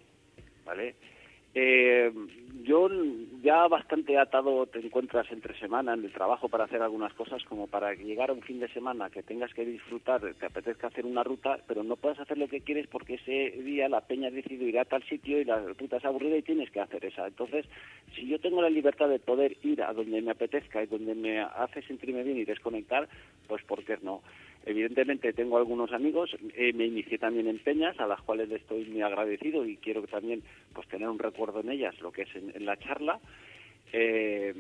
[0.66, 0.96] ¿vale?
[1.58, 2.12] Eh,
[2.64, 2.90] yo
[3.42, 7.68] ya bastante atado te encuentras entre semana en el trabajo para hacer algunas cosas como
[7.68, 11.24] para llegar a un fin de semana que tengas que disfrutar, te apetezca hacer una
[11.24, 14.68] ruta, pero no puedes hacer lo que quieres porque ese día la peña ha decidido
[14.68, 17.28] ir a tal sitio y la ruta es aburrida y tienes que hacer esa.
[17.28, 17.66] Entonces,
[18.16, 21.40] si yo tengo la libertad de poder ir a donde me apetezca y donde me
[21.40, 23.08] hace sentirme bien y desconectar,
[23.48, 24.22] pues ¿por qué no?
[24.66, 28.86] Evidentemente tengo algunos amigos, eh, me inicié también en peñas, a las cuales le estoy
[28.86, 30.42] muy agradecido y quiero también
[30.74, 33.20] pues tener un recuerdo en ellas, lo que es en, la charla.
[33.94, 34.54] Eh,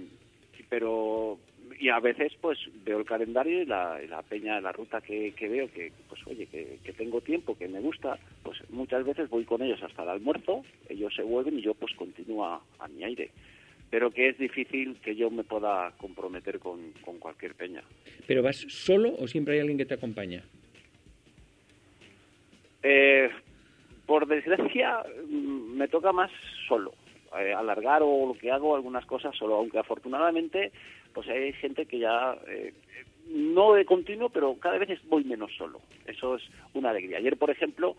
[0.69, 1.39] pero
[1.79, 5.69] y a veces pues veo el calendario y la, la peña, la ruta que, veo,
[5.71, 9.81] que pues oye, que, tengo tiempo, que me gusta, pues muchas veces voy con ellos
[9.83, 13.31] hasta el almuerzo, ellos se vuelven y yo pues continúo a, mi aire.
[13.89, 17.83] Pero que es difícil que yo me pueda comprometer con, con cualquier peña.
[18.27, 20.43] ¿Pero vas solo o siempre hay alguien que te acompaña?
[22.83, 23.29] Eh,
[24.05, 26.31] por desgracia, mm, me toca más
[26.67, 26.93] solo.
[27.39, 30.71] Eh, alargar o lo que hago algunas cosas solo, aunque afortunadamente
[31.13, 32.73] pues hay gente que ya eh,
[33.27, 35.81] no de continuo, pero cada vez voy menos solo.
[36.05, 36.43] Eso es
[36.73, 37.17] una alegría.
[37.17, 37.95] Ayer, por ejemplo,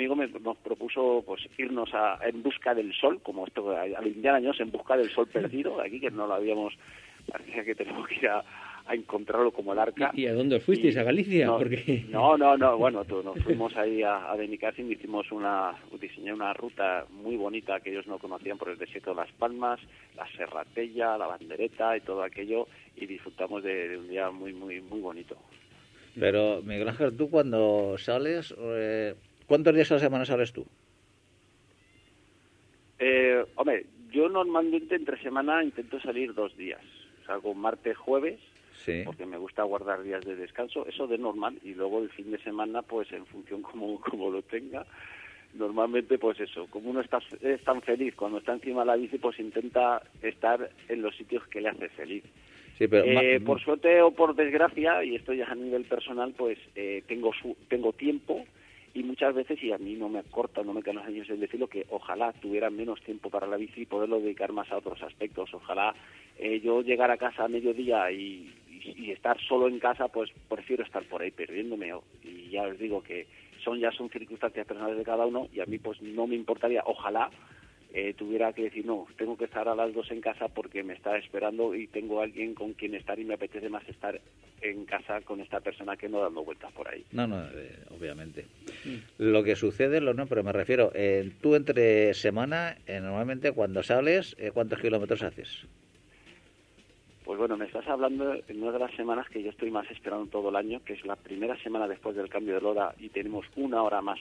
[0.00, 4.38] amigo me, nos propuso pues irnos a, en busca del sol, como esto al Indiana
[4.38, 6.72] años en busca del sol perdido, aquí que no lo habíamos,
[7.30, 8.42] parecía que tenemos que ir a,
[8.86, 10.10] a encontrarlo como el arca.
[10.14, 10.96] ¿Y, a dónde fuisteis?
[10.96, 11.46] ¿A Galicia?
[11.46, 12.06] No, Porque...
[12.08, 16.54] no, no, no, bueno, tú, nos fuimos ahí a, a Benicassim, hicimos una, diseñé una
[16.54, 19.80] ruta muy bonita que ellos no conocían por el desierto de Las Palmas,
[20.16, 25.00] la Serratella, la Bandereta y todo aquello, y disfrutamos de, un día muy, muy, muy
[25.00, 25.36] bonito.
[26.18, 29.14] Pero, Miguel Ángel, tú cuando sales, eh,
[29.50, 30.64] ¿cuántos días a la semana sales tú?
[33.00, 36.80] Eh, hombre, yo normalmente entre semana intento salir dos días.
[37.26, 38.38] Salgo martes, jueves
[39.04, 42.38] porque me gusta guardar días de descanso, eso de normal, y luego el fin de
[42.38, 44.86] semana, pues en función como, como lo tenga,
[45.54, 49.18] normalmente pues eso, como uno está, es tan feliz cuando está encima de la bici,
[49.18, 52.24] pues intenta estar en los sitios que le hace feliz.
[52.78, 57.32] Eh, por suerte o por desgracia, y esto ya a nivel personal, pues eh, tengo,
[57.34, 58.46] su, tengo tiempo
[58.92, 61.40] y muchas veces, y a mí no me corta, no me quedan los años el
[61.40, 65.00] decirlo, que ojalá tuviera menos tiempo para la bici y poderlo dedicar más a otros
[65.02, 65.52] aspectos.
[65.54, 65.94] Ojalá
[66.38, 70.82] eh, yo llegar a casa a mediodía y, y, estar solo en casa, pues prefiero
[70.82, 71.92] estar por ahí perdiéndome.
[72.24, 73.26] Y ya os digo que
[73.62, 76.82] son ya son circunstancias personales de cada uno y a mí pues no me importaría,
[76.86, 77.30] ojalá
[77.92, 80.94] eh, tuviera que decir, no, tengo que estar a las dos en casa porque me
[80.94, 84.20] está esperando y tengo alguien con quien estar y me apetece más estar
[84.62, 87.04] en casa con esta persona que no dando vueltas por ahí.
[87.10, 88.46] No, no, eh, obviamente.
[89.18, 94.36] Lo que sucede, lo no, pero me refiero, eh, tú entre semana, normalmente cuando sales,
[94.54, 95.66] ¿cuántos kilómetros haces?
[97.24, 100.26] Pues bueno, me estás hablando en una de las semanas que yo estoy más esperando
[100.26, 103.46] todo el año, que es la primera semana después del cambio de hora y tenemos
[103.54, 104.18] una hora más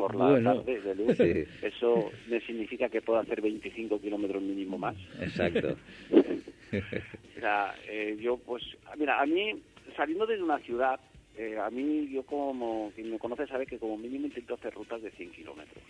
[0.00, 1.20] por la tarde de luz.
[1.62, 4.96] Eso me significa que puedo hacer 25 kilómetros mínimo más.
[5.20, 5.76] Exacto.
[6.10, 8.62] o sea, eh, yo pues,
[8.96, 9.60] mira, a mí
[9.96, 11.00] saliendo desde una ciudad,
[11.36, 15.02] eh, a mí yo como quien me conoce sabe que como mínimo intento hacer rutas
[15.02, 15.82] de 100 kilómetros.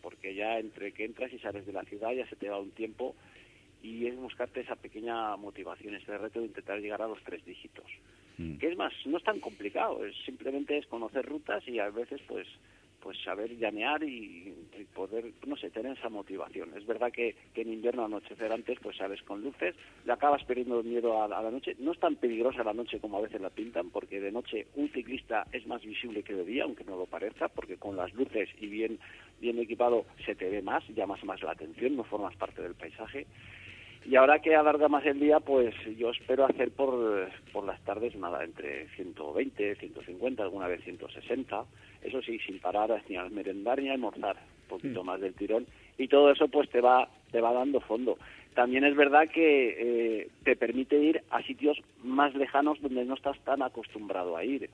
[0.00, 2.70] Porque ya entre que entras y sales de la ciudad ya se te va un
[2.70, 3.14] tiempo
[3.82, 7.86] y es buscarte esa pequeña motivación, ese reto de intentar llegar a los tres dígitos.
[8.38, 8.56] Mm.
[8.58, 12.20] Que es más, no es tan complicado, es simplemente es conocer rutas y a veces
[12.26, 12.46] pues
[13.02, 14.54] pues saber llanear y,
[14.94, 16.70] poder, no sé, tener esa motivación.
[16.76, 20.82] Es verdad que, que, en invierno anochecer antes, pues sales con luces, le acabas perdiendo
[20.82, 21.74] miedo a, a, la noche.
[21.78, 24.88] No es tan peligrosa la noche como a veces la pintan, porque de noche un
[24.90, 28.48] ciclista es más visible que de día, aunque no lo parezca, porque con las luces
[28.60, 28.98] y bien,
[29.40, 33.26] bien equipado se te ve más, llamas más la atención, no formas parte del paisaje.
[34.04, 38.16] Y ahora que alarga más el día, pues yo espero hacer por, por las tardes
[38.16, 41.64] nada, entre 120, 150, alguna vez 160.
[42.02, 45.06] Eso sí, sin parar ni al merendar ni a almorzar, un poquito mm.
[45.06, 45.66] más del tirón.
[45.98, 48.18] Y todo eso pues te va, te va dando fondo.
[48.54, 53.38] También es verdad que eh, te permite ir a sitios más lejanos donde no estás
[53.44, 54.68] tan acostumbrado a ir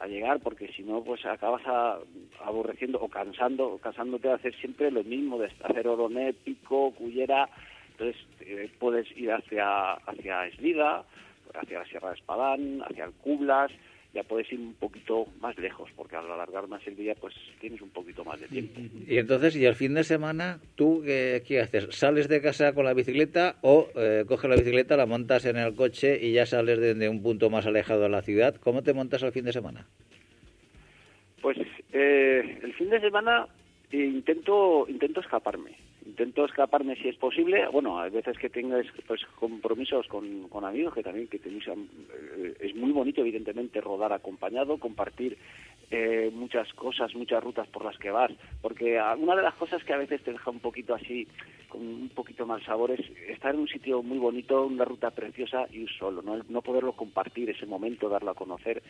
[0.00, 1.62] a llegar porque si no pues acabas
[2.44, 7.48] aborreciendo o cansando cansándote de hacer siempre lo mismo de hacer oroné pico cullera
[7.98, 11.04] entonces eh, puedes ir hacia, hacia Eslida,
[11.54, 13.72] hacia la Sierra de Espadán, hacia el Cublas,
[14.12, 17.80] ya puedes ir un poquito más lejos, porque al alargar más el día, pues tienes
[17.80, 18.80] un poquito más de tiempo.
[19.06, 21.94] Y entonces, ¿y el fin de semana, tú qué, qué haces?
[21.94, 25.74] ¿Sales de casa con la bicicleta o eh, coges la bicicleta, la montas en el
[25.74, 28.56] coche y ya sales desde un punto más alejado de la ciudad?
[28.56, 29.86] ¿Cómo te montas el fin de semana?
[31.40, 31.56] Pues
[31.92, 33.46] eh, el fin de semana
[33.92, 37.66] intento intento escaparme intento escaparme si es posible.
[37.68, 42.74] Bueno, hay veces que tengas pues, compromisos con, con amigos que también que eh, es
[42.74, 45.36] muy bonito, evidentemente, rodar acompañado, compartir
[45.90, 49.92] eh, muchas cosas, muchas rutas por las que vas, porque una de las cosas que
[49.92, 51.26] a veces te deja un poquito así,
[51.68, 55.66] con un poquito más sabor, es estar en un sitio muy bonito, una ruta preciosa
[55.72, 58.82] y solo, no poderlo compartir ese momento, darlo a conocer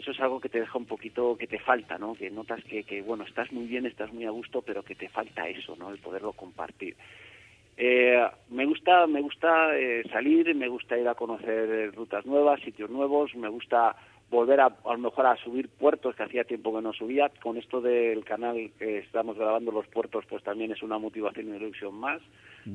[0.00, 2.14] eso es algo que te deja un poquito, que te falta, ¿no?
[2.14, 5.08] Que notas que, que bueno, estás muy bien, estás muy a gusto, pero que te
[5.08, 5.90] falta eso, ¿no?
[5.90, 6.96] El poderlo compartir.
[7.76, 12.90] Eh, me gusta, me gusta eh, salir, me gusta ir a conocer rutas nuevas, sitios
[12.90, 13.96] nuevos, me gusta
[14.30, 17.30] volver a, a lo mejor a subir puertos que hacía tiempo que no subía.
[17.42, 21.48] Con esto del canal que estamos grabando los puertos, pues también es una motivación y
[21.50, 22.20] una ilusión más.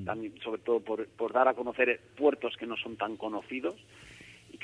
[0.03, 3.75] También, sobre todo por, por dar a conocer puertos que no son tan conocidos.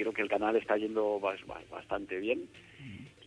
[0.02, 2.48] Creo que el canal está yendo bas- bas- bastante bien.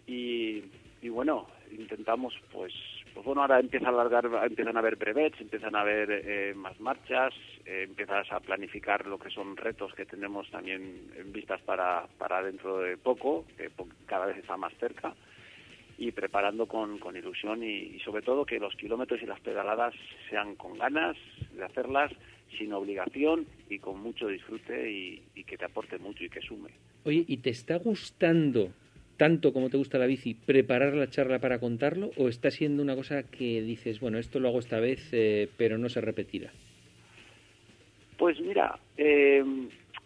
[0.06, 0.62] Y,
[1.08, 2.72] bueno, intentamos pues
[3.14, 6.78] pues bueno ahora empieza a alargar empiezan a haber brevets empiezan a haber eh, más
[6.80, 7.32] marchas
[7.64, 12.42] eh, empiezas a planificar lo que son retos que tenemos también en vistas para para
[12.42, 13.70] dentro de poco que
[14.06, 15.14] cada vez está más cerca
[15.98, 19.94] y preparando con, con ilusión y sobre todo que los kilómetros y las pedaladas
[20.28, 21.16] sean con ganas
[21.52, 22.10] de hacerlas
[22.54, 26.70] sin obligación y con mucho disfrute y, y que te aporte mucho y que sume
[27.04, 28.70] Oye, ¿y te está gustando
[29.16, 32.96] tanto como te gusta la bici preparar la charla para contarlo o está siendo una
[32.96, 36.50] cosa que dices, bueno, esto lo hago esta vez, eh, pero no se repetirá?
[38.16, 39.44] Pues mira, eh,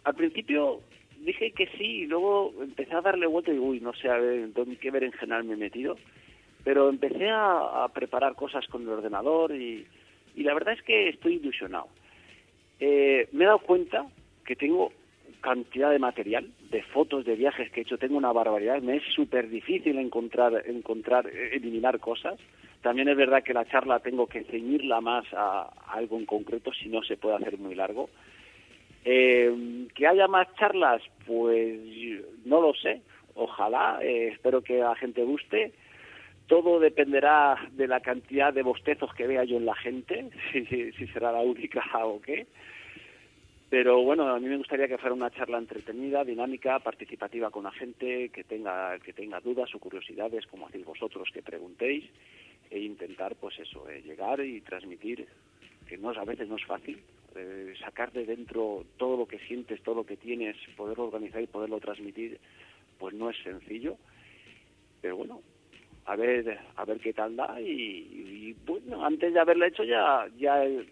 [0.03, 0.81] al principio
[1.21, 4.17] dije que sí y luego empecé a darle vuelta y digo, uy, no sé a
[4.17, 5.97] ver, en qué berenjenal me he metido.
[6.63, 9.85] Pero empecé a, a preparar cosas con el ordenador y,
[10.35, 11.87] y la verdad es que estoy ilusionado.
[12.79, 14.07] Eh, me he dado cuenta
[14.45, 14.91] que tengo
[15.41, 19.03] cantidad de material, de fotos de viajes que he hecho, tengo una barbaridad, me es
[19.13, 22.39] súper difícil encontrar, encontrar, eh, eliminar cosas.
[22.81, 26.89] También es verdad que la charla tengo que ceñirla más a, algo en concreto, si
[26.89, 28.09] no se puede hacer muy largo.
[29.03, 31.79] Eh, que haya más charlas, pues
[32.45, 33.01] no lo sé.
[33.35, 35.73] Ojalá, eh, espero que a la gente guste.
[36.49, 41.07] Todo dependerá de la cantidad de bostezos que vea yo en la gente, si, si,
[41.07, 42.47] será la única o qué.
[43.69, 47.71] Pero bueno, a mí me gustaría que fuera una charla entretenida, dinámica, participativa con la
[47.71, 52.05] gente, que tenga, que tenga dudas o curiosidades, como hacéis vosotros, que preguntéis,
[52.71, 55.27] e intentar, pues eso, eh, llegar y transmitir,
[55.87, 56.99] que no, a veces no es fácil,
[57.35, 61.47] eh, sacar de dentro todo lo que sientes, todo lo que tienes, poderlo organizar y
[61.47, 62.39] poderlo transmitir,
[62.97, 63.97] pues no es sencillo.
[64.99, 65.41] Pero bueno,
[66.09, 70.27] a ver, a ver qué tal da y, y, bueno, antes de haberlo hecho ya,
[70.37, 70.87] ya el-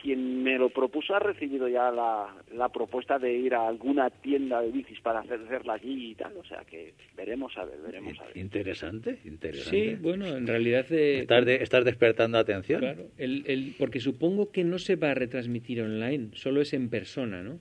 [0.00, 4.60] quien me lo propuso ha recibido ya la, la propuesta de ir a alguna tienda
[4.60, 8.18] de bicis para hacer- hacerla allí y tal, o sea que veremos a ver, veremos
[8.18, 8.36] a ver.
[8.36, 9.90] Interesante, interesante.
[9.90, 10.86] Sí, bueno, en realidad...
[10.90, 12.80] eh, Estás, de- estás despertando atención.
[12.80, 16.88] Claro, el, el- porque supongo que no se va a retransmitir online, solo es en
[16.90, 17.60] persona, ¿no?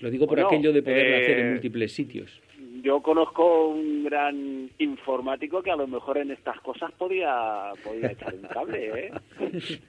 [0.00, 2.42] Lo digo por Bueno, aquello de poderlo eh, hacer en múltiples sitios.
[2.86, 8.32] Yo conozco un gran informático que a lo mejor en estas cosas podía, podía echar
[8.32, 9.12] un cable, ¿eh?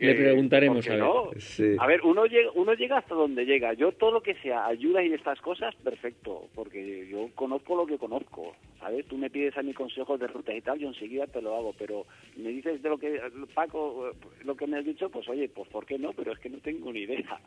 [0.00, 1.04] Le preguntaremos ¿por a ver.
[1.04, 1.30] no?
[1.36, 1.76] Sí.
[1.78, 3.74] A ver, uno llega, uno llega hasta donde llega.
[3.74, 7.98] Yo todo lo que sea ayuda y estas cosas, perfecto, porque yo conozco lo que
[7.98, 9.04] conozco, ¿sabes?
[9.04, 11.74] Tú me pides a mi consejo de ruta y tal, yo enseguida te lo hago,
[11.78, 12.06] pero
[12.38, 13.20] me dices de lo que,
[13.52, 14.12] Paco,
[14.44, 16.14] lo que me has dicho, pues oye, pues ¿por qué no?
[16.14, 17.38] Pero es que no tengo ni idea,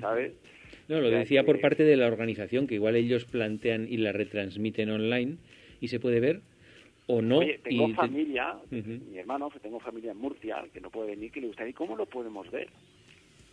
[0.00, 0.34] ¿sabes?
[0.88, 4.90] No, lo decía por parte de la organización, que igual ellos plantean y la retransmiten
[4.90, 5.36] online
[5.80, 6.40] y se puede ver
[7.06, 7.38] o no.
[7.38, 11.10] Oye, tengo y te- familia, mi hermano, que tengo familia en Murcia, que no puede
[11.10, 12.68] venir, que le gustaría, ¿y cómo lo podemos ver?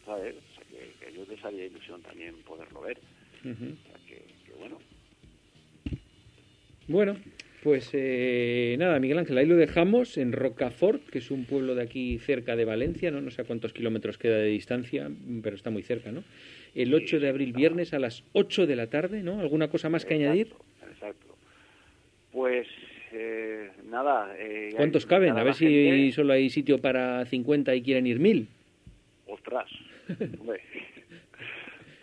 [0.06, 0.36] ¿Sabes?
[0.36, 2.98] O sea, que, a ellos les haría ilusión también poderlo ver.
[3.40, 4.78] O sea, que, que bueno.
[6.88, 7.16] Bueno,
[7.64, 11.84] pues eh, nada, Miguel Ángel, ahí lo dejamos en Rocafort, que es un pueblo de
[11.84, 13.22] aquí cerca de Valencia, ¿no?
[13.22, 15.10] No sé a cuántos kilómetros queda de distancia,
[15.44, 16.24] pero está muy cerca, ¿no?
[16.76, 19.40] El 8 de abril, viernes a las 8 de la tarde, ¿no?
[19.40, 20.54] ¿Alguna cosa más que añadir?
[20.92, 21.36] Exacto.
[22.32, 22.68] Pues
[23.12, 24.36] eh, nada.
[24.38, 25.30] eh, ¿Cuántos hay- caben?
[25.30, 28.48] nada, A ver si solo hay sitio para 50 y quieren ir 1000.
[29.28, 29.70] Ostras.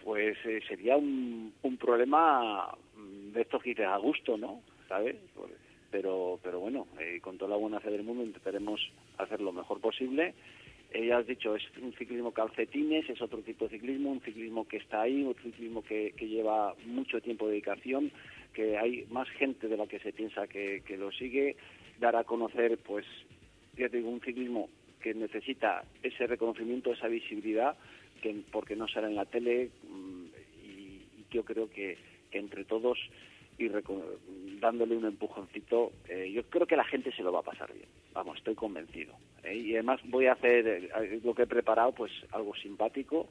[0.04, 4.62] Pues eh, sería un, un problema mm, de estos que a gusto, ¿no?
[4.88, 5.16] ¿Sabes?
[5.34, 5.50] Pues,
[5.90, 8.80] Pero, pero bueno, eh, con toda la buena fe del mundo intentaremos
[9.18, 10.34] hacer lo mejor posible.
[10.96, 14.66] Eh, ya has dicho, es un ciclismo calcetines, es otro tipo de ciclismo, un ciclismo
[14.66, 18.10] que está ahí, un ciclismo que, lleva mucho tiempo de dedicación,
[18.54, 21.56] que hay más gente de la que se piensa que, lo sigue,
[22.00, 23.04] dar a conocer, pues,
[23.76, 24.70] ya te digo, un ciclismo
[25.02, 27.76] que necesita ese reconocimiento, esa visibilidad,
[28.22, 30.24] que porque no sale en la tele mm,
[30.64, 31.98] y, yo creo que
[32.32, 32.98] entre todos
[33.58, 33.68] y
[34.60, 37.88] dándole un empujoncito, eh, yo creo que la gente se lo va a pasar bien.
[38.12, 39.14] Vamos, estoy convencido.
[39.42, 39.56] ¿eh?
[39.56, 43.28] Y además voy a hacer eh, lo que he preparado, pues algo simpático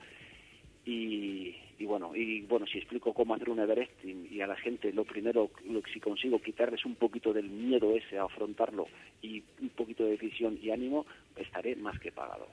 [0.86, 4.56] y, y bueno, y bueno, si explico cómo hacer un Everest y, y a la
[4.56, 8.88] gente lo primero, lo, si consigo quitarles un poquito del miedo ese a afrontarlo
[9.22, 12.48] y un poquito de decisión y ánimo, estaré más que pagado.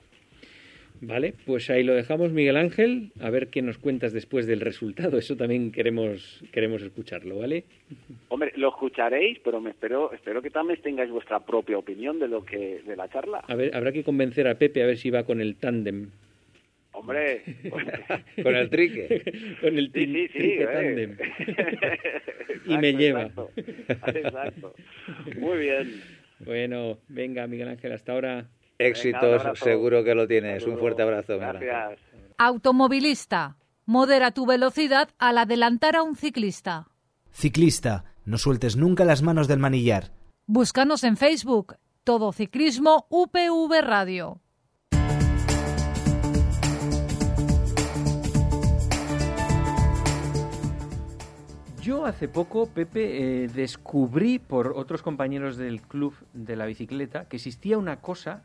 [1.05, 3.11] Vale, pues ahí lo dejamos, Miguel Ángel.
[3.19, 5.17] A ver qué nos cuentas después del resultado.
[5.17, 7.65] Eso también queremos, queremos escucharlo, ¿vale?
[8.29, 12.45] Hombre, lo escucharéis, pero me espero, espero que también tengáis vuestra propia opinión de lo
[12.45, 13.43] que de la charla.
[13.45, 16.09] A ver, habrá que convencer a Pepe a ver si va con el tándem.
[16.93, 17.41] Hombre,
[18.41, 19.57] con el trique.
[19.59, 20.67] con el sí, sí, sí, trique eh.
[20.67, 21.17] tándem.
[22.65, 23.23] y me lleva.
[23.23, 23.49] Exacto.
[24.07, 24.73] Exacto.
[25.37, 26.01] Muy bien.
[26.39, 28.47] Bueno, venga, Miguel Ángel, hasta ahora.
[28.77, 30.65] Éxitos, seguro que lo tienes.
[30.65, 31.37] Un fuerte abrazo.
[31.37, 31.99] Gracias.
[32.37, 33.57] Automovilista.
[33.85, 36.87] Modera tu velocidad al adelantar a un ciclista.
[37.31, 40.11] Ciclista, no sueltes nunca las manos del manillar.
[40.45, 41.75] Búscanos en Facebook.
[42.03, 44.41] Todo Ciclismo UPV Radio.
[51.81, 57.35] Yo hace poco, Pepe, eh, descubrí por otros compañeros del club de la bicicleta que
[57.35, 58.43] existía una cosa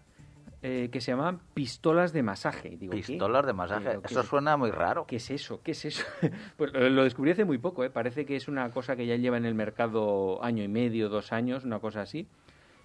[0.62, 2.76] eh, que se llamaban pistolas de masaje.
[2.76, 2.98] Digo, ¿qué?
[2.98, 3.88] Pistolas de masaje.
[3.90, 5.06] Digo, ¿qué Eso es- suena muy raro.
[5.06, 5.60] ¿Qué es eso?
[5.62, 6.04] ¿Qué es eso?
[6.56, 7.90] pues lo lo descubrí hace muy poco, ¿eh?
[7.90, 11.32] Parece que es una cosa que ya lleva en el mercado año y medio, dos
[11.32, 12.26] años, una cosa así,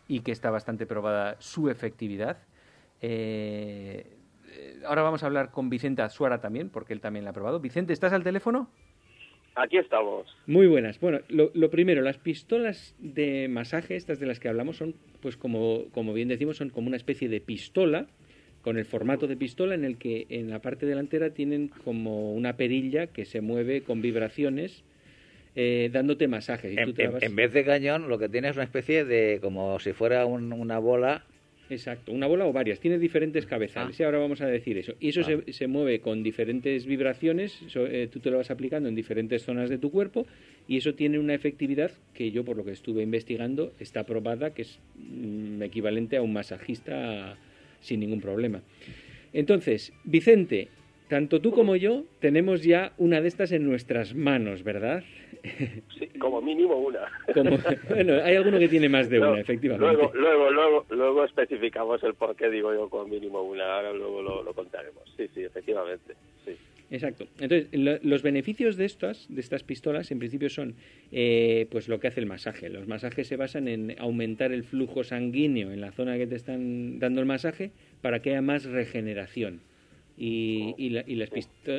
[0.07, 2.37] y que está bastante probada su efectividad.
[3.01, 4.17] Eh,
[4.49, 7.59] eh, ahora vamos a hablar con Vicente Azuara también, porque él también la ha probado.
[7.59, 8.69] Vicente, ¿estás al teléfono?
[9.55, 10.25] Aquí estamos.
[10.47, 10.99] Muy buenas.
[10.99, 15.37] Bueno, lo, lo primero, las pistolas de masaje, estas de las que hablamos, son, pues
[15.37, 18.07] como, como bien decimos, son como una especie de pistola,
[18.61, 22.55] con el formato de pistola en el que en la parte delantera tienen como una
[22.57, 24.83] perilla que se mueve con vibraciones,
[25.55, 26.71] eh, dándote masajes.
[26.73, 28.55] Y tú En, te la en- vas- en vez de cañón, lo que tiene es
[28.55, 31.25] una especie de, como si fuera un- una bola.
[31.73, 34.03] Exacto, una bola o varias, tiene diferentes cabezales Ah.
[34.03, 34.93] y ahora vamos a decir eso.
[34.99, 35.23] Y eso Ah.
[35.45, 39.69] se, se mueve con diferentes vibraciones, eh, tú te lo vas aplicando en diferentes zonas
[39.69, 40.25] de tu cuerpo
[40.67, 44.61] y eso tiene una efectividad que yo por lo que estuve investigando está probada que
[44.63, 47.37] es mm, equivalente a un masajista
[47.81, 48.61] sin ningún problema.
[49.33, 50.67] Entonces, Vicente,
[51.09, 55.03] tanto tú como yo tenemos ya una de estas en nuestras manos, ¿verdad?
[55.99, 57.01] Sí, como mínimo una.
[57.33, 57.57] Como-
[57.89, 59.85] bueno, hay alguno que tiene más de una, efectivamente.
[59.93, 63.75] Luego, luego, luego, luego especificamos el por qué digo yo con mínimo una.
[63.75, 65.03] Ahora luego lo, lo contaremos.
[65.17, 66.13] Sí, sí, efectivamente.
[66.45, 66.51] Sí.
[66.91, 67.25] Exacto.
[67.41, 70.75] Entonces, lo- los beneficios de estas, de estas pistolas, en principio, son
[71.11, 72.69] eh, pues lo que hace el masaje.
[72.69, 76.99] Los masajes se basan en aumentar el flujo sanguíneo en la zona que te están
[76.99, 79.59] dando el masaje para que haya más regeneración.
[80.17, 81.29] Y, y la- y las,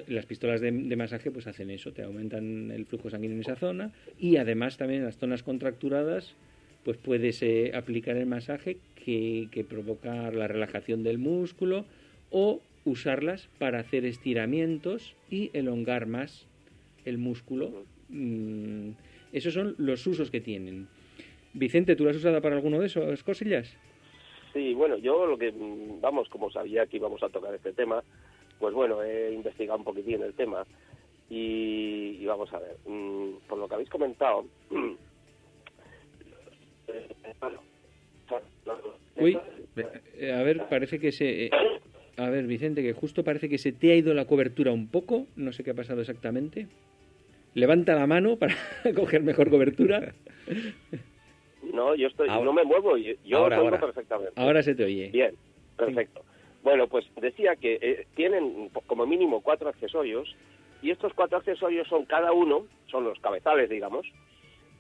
[0.09, 3.93] las pistolas de, masaje pues hacen eso, te aumentan el flujo sanguíneo en esa zona
[4.18, 6.35] y además también en las zonas contracturadas
[6.85, 11.87] pues puedes eh, aplicar el masaje que, que provoca la relajación del músculo
[12.30, 16.47] o usarlas para hacer estiramientos y elongar más
[17.05, 17.87] el músculo.
[18.09, 18.91] Mm,
[19.32, 20.89] esos son los usos que tienen.
[21.55, 23.76] Vicente, ¿tú lo has usado para alguno de esos cosillas?
[24.55, 28.02] Sí, bueno, yo lo que, mm, vamos, como sabía que íbamos a tocar este tema,
[28.59, 30.64] pues bueno, he investigado un poquitín el tema
[31.28, 34.46] y, vamos a ver, mm, por lo que habéis comentado,
[39.16, 39.38] Uy,
[40.16, 41.46] eh, a ver, parece que se...
[41.46, 41.50] eh,
[42.16, 45.26] a ver, Vicente, que justo parece que se te ha ido la cobertura un poco.
[45.36, 46.66] No sé qué ha pasado exactamente.
[47.55, 48.55] Levanta la mano para
[48.94, 50.14] coger mejor cobertura.
[51.75, 52.45] No, yo estoy, Ahora.
[52.45, 54.33] no me muevo, yo, yo Ahora, perfectamente.
[54.37, 55.09] Ahora se te oye.
[55.11, 55.35] Bien,
[55.77, 56.22] perfecto.
[56.62, 60.35] Bueno, pues decía que eh, tienen como mínimo cuatro accesorios
[60.83, 64.07] y estos cuatro accesorios son cada uno, son los cabezales, digamos,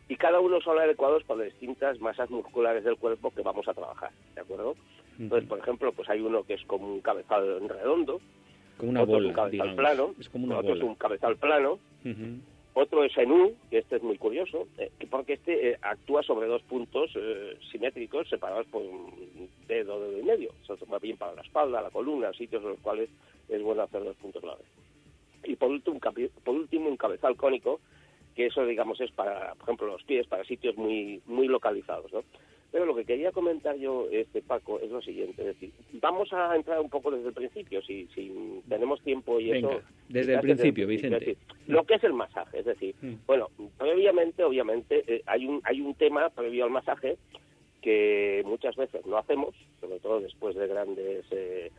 [0.08, 4.10] y cada uno son adecuados para distintas masas musculares del cuerpo que vamos a trabajar,
[4.34, 4.76] ¿de acuerdo?
[5.18, 8.20] Entonces, por ejemplo, pues hay uno que es como un cabezal redondo,
[8.78, 9.76] Como una otro es bola, un cabezal digamos.
[9.76, 12.40] plano, Es como una otro es un cabezal plano, Ujú.
[12.74, 16.24] Otro es en U, que este es muy curioso, eh, que porque este eh, actúa
[16.24, 20.50] sobre dos puntos eh, simétricos separados por un dedo, dedo y medio.
[20.62, 23.08] Eso va bien para la espalda, la columna, sitios en los cuales
[23.48, 24.64] es bueno hacer dos puntos clave.
[25.44, 27.80] Y por último, un por último, un cabezal cónico,
[28.34, 32.24] que eso, digamos, es para, por ejemplo, los pies, para sitios muy, muy localizados, ¿no?
[32.74, 35.70] Pero lo que quería comentar yo, este Paco, es lo siguiente, es decir,
[36.02, 39.82] vamos a entrar un poco desde el principio, si, si tenemos tiempo y Venga, eso...
[40.08, 41.20] desde el principio, Vicente.
[41.20, 41.36] decir,
[41.68, 43.14] lo que es el masaje, es decir, Mm.
[43.26, 43.48] bueno,
[43.78, 47.16] previamente, obviamente, eh, hay un hay un tema previo al masaje
[47.80, 51.70] que muchas veces no hacemos, sobre todo después de grandes eh,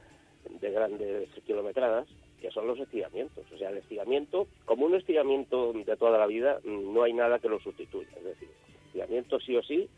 [0.61, 2.07] de grandes kilometradas,
[2.39, 3.43] que son los estiramientos.
[3.53, 7.49] O sea, el estiramiento, como un estiramiento de toda la vida, no hay nada que
[7.49, 8.07] lo sustituya.
[8.15, 8.47] Es decir,
[8.87, 9.89] estiramiento sí o sí,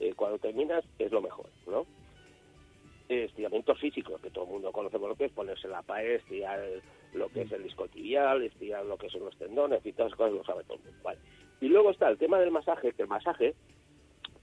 [0.00, 1.86] eh, cuando terminas es lo mejor, ¿no?
[3.08, 6.58] Estiramientos físicos, que todo el mundo conoce por lo que es ponerse la pared, estirar
[6.60, 6.82] el-
[7.12, 10.18] lo que es el disco tibial, estirar lo que son los tendones y todas esas
[10.18, 10.98] cosas lo sabe todo el mundo.
[11.04, 11.18] Vale.
[11.60, 13.54] Y luego está el tema del masaje, que el masaje,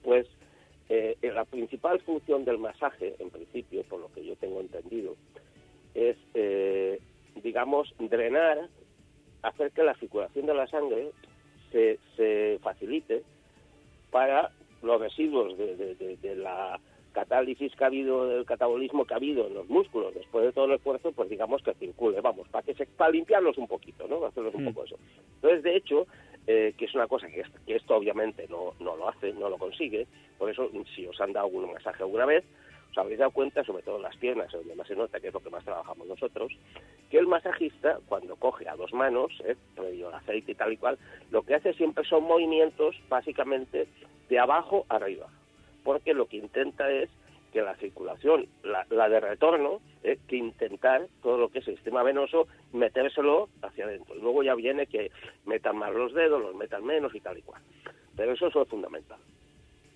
[0.04, 0.28] pues
[0.90, 5.16] eh, la principal función del masaje, en principio, por lo que yo tengo entendido,
[5.96, 7.00] es, eh,
[7.44, 8.70] digamos, drenar,
[9.42, 11.12] hacer que la circulación de la sangre
[11.72, 13.24] se, se facilite
[14.12, 14.52] para
[14.82, 16.80] los residuos de, de- de- de la,
[17.14, 20.64] catálisis que ha habido, el catabolismo que ha habido en los músculos después de todo
[20.64, 24.24] el esfuerzo, pues digamos que circule, vamos, para que se, para limpiarlos un poquito, ¿no?
[24.26, 24.68] Hacerlos un Mm.
[24.70, 24.96] poco eso.
[25.36, 26.08] Entonces, de hecho,
[26.48, 29.50] eh, que es una cosa que, es- que esto obviamente no, no lo hace, no
[29.50, 30.08] lo consigue,
[30.38, 32.46] por eso si os han dado algún masaje alguna vez,
[32.92, 35.40] os habréis dado cuenta, sobre todo las piernas, donde más se nota, que es lo
[35.40, 36.52] que más trabajamos nosotros,
[37.10, 40.98] que el masajista, cuando coge a dos manos, eh, previo aceite y tal y cual,
[41.32, 43.88] lo que hace siempre son movimientos básicamente
[44.30, 45.28] de abajo arriba,
[45.84, 47.10] porque lo que intenta es
[47.52, 52.02] que la circulación, la, de retorno, eh, que intentar todo lo que es el sistema
[52.02, 54.16] venoso, metérselo hacia adentro.
[54.16, 55.12] Luego ya viene que
[55.46, 57.62] metan más los dedos, los metan menos y tal y cual.
[58.16, 59.20] Pero eso es lo fundamental.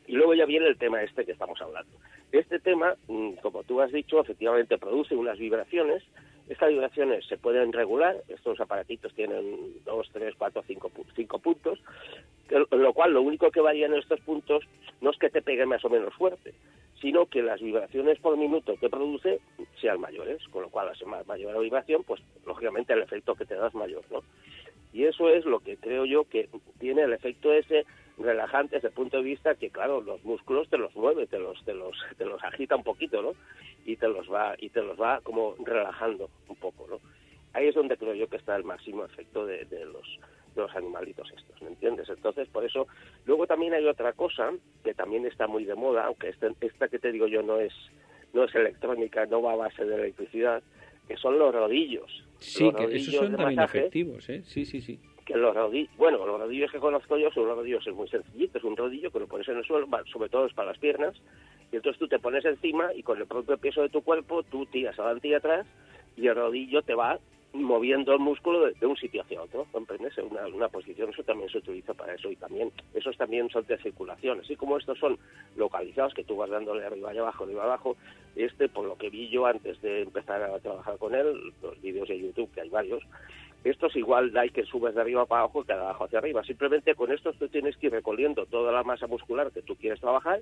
[0.08, 1.98] Y luego ya viene el tema este que estamos hablando.
[2.32, 6.04] Este tema, mm, como tú has dicho, efectivamente produce unas vibraciones.
[6.50, 8.18] Estas vibraciones se pueden regular.
[8.28, 11.80] Estos aparatitos tienen dos, tres, cuatro, cinco, pu- cinco puntos.
[12.48, 14.64] que- Lo cual, lo único que varía en estos puntos
[15.02, 16.54] no es que te pegue más o menos fuerte,
[17.02, 19.40] sino que las vibraciones por minuto que produce
[19.82, 20.46] sean mayores.
[20.50, 23.68] Con lo cual, a más mayor la vibración, pues lógicamente el efecto que te da
[23.70, 24.22] es mayor, ¿no?
[24.94, 26.48] Y eso es lo que creo yo que
[26.80, 27.86] tiene el efecto ese
[28.18, 31.63] relajante desde el punto de vista que, claro, los músculos te los mueve, te los,
[31.66, 33.34] te los, te los agita un poquito, ¿no?
[33.86, 36.99] Y te los va, y te los va como relajando un poco, ¿no?
[37.53, 40.20] Ahí es donde creo yo que está el máximo efecto de, de los
[40.55, 42.07] de los animalitos estos, ¿me entiendes?
[42.07, 42.88] Entonces, por eso,
[43.26, 44.51] luego también hay otra cosa
[44.86, 47.74] que también está muy de moda, aunque este- esta que te digo yo no es
[48.32, 50.63] no es electrónica, no va a base de electricidad,
[51.09, 52.09] que son los rodillos.
[52.39, 54.43] Sí, Los que esos son también masaje, efectivos, ¿eh?
[54.45, 54.99] Sí, sí, sí.
[55.26, 58.64] Que los rodillos, bueno, los rodillos que conozco yo son los rodillos muy sencillito, es
[58.64, 61.16] un rodillo que lo pones en el suelo, sobre todo es para las piernas,
[61.72, 64.66] y entonces tú te pones encima y con el propio peso de tu cuerpo tú
[64.68, 65.66] tiras adelante y atrás
[66.16, 67.20] y el rodillo te va
[67.54, 70.18] moviendo el músculo de, de un sitio hacia otro, ¿comprendes?
[70.18, 73.66] En Una, una posición, eso también se utiliza para eso y también, esos también son
[73.66, 75.18] de circulación, así como estos son
[75.56, 77.98] localizados, que tú vas dándole arriba y abajo, arriba y abajo,
[78.36, 82.10] este, por lo que vi yo antes de empezar a trabajar con él, los vídeos
[82.10, 83.04] de YouTube, que hay varios,
[83.70, 86.43] estos igual hay que subes de arriba para abajo que de abajo hacia arriba.
[86.43, 89.99] Simplemente con estos tú tienes que ir recorriendo toda la masa muscular que tú quieres
[89.99, 90.41] trabajar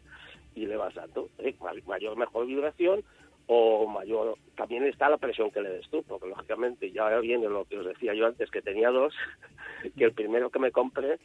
[0.56, 1.56] y le vas dando ¿eh?
[1.62, 3.04] Ma- mayor, mejor vibración
[3.48, 4.36] o mayor...
[4.56, 7.86] También está la presión que le des tú, porque lógicamente ya viene lo que os
[7.86, 9.14] decía yo antes, que tenía dos,
[9.98, 11.18] que el primero que me compré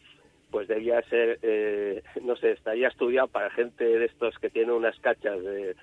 [0.50, 4.98] pues debía ser, eh, no sé, estaría estudiado para gente de estos que tiene unas
[5.00, 5.74] cachas de,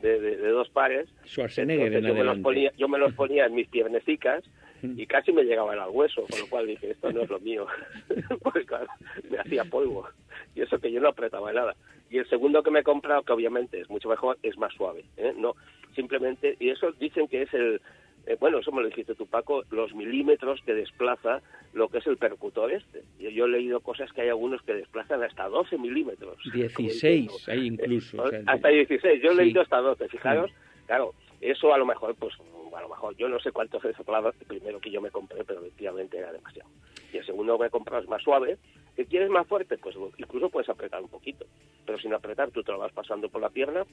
[0.00, 1.06] de, de- de dos pares.
[1.26, 4.42] Schwarzenegger en Entonces, yo, me los ponía, yo me los ponía en mis piernecicas
[4.82, 7.66] y casi me llegaban al hueso, con lo cual dije, esto no es lo mío.
[8.42, 8.86] Porque claro,
[9.30, 10.08] me hacía polvo.
[10.54, 11.74] Y eso que yo no apretaba nada.
[12.10, 15.04] Y el segundo que me he comprado, que obviamente es mucho mejor, es más suave.
[15.16, 15.34] ¿eh?
[15.36, 15.54] No,
[15.94, 17.80] simplemente, y eso dicen que es el,
[18.26, 22.06] eh, bueno, eso me lo dijiste tú, Paco, los milímetros que desplaza lo que es
[22.06, 23.02] el percutor este.
[23.18, 26.36] Yo, yo he leído cosas que hay algunos que desplazan hasta 12 milímetros.
[26.52, 28.22] 16 hay incluso.
[28.22, 29.38] o sea, hasta 16, yo he sí.
[29.38, 30.50] leído hasta 12, fijaros,
[30.86, 32.34] claro, eso a lo mejor, pues,
[32.74, 35.60] a lo mejor, yo no sé cuántos es el primero que yo me compré, pero
[35.60, 36.70] efectivamente era demasiado.
[37.12, 38.58] Y el segundo que me he comprado es más suave,
[38.94, 39.78] ¿que quieres más fuerte?
[39.78, 41.46] Pues incluso puedes apretar un poquito,
[41.84, 43.84] pero sin apretar tú te lo vas pasando por la pierna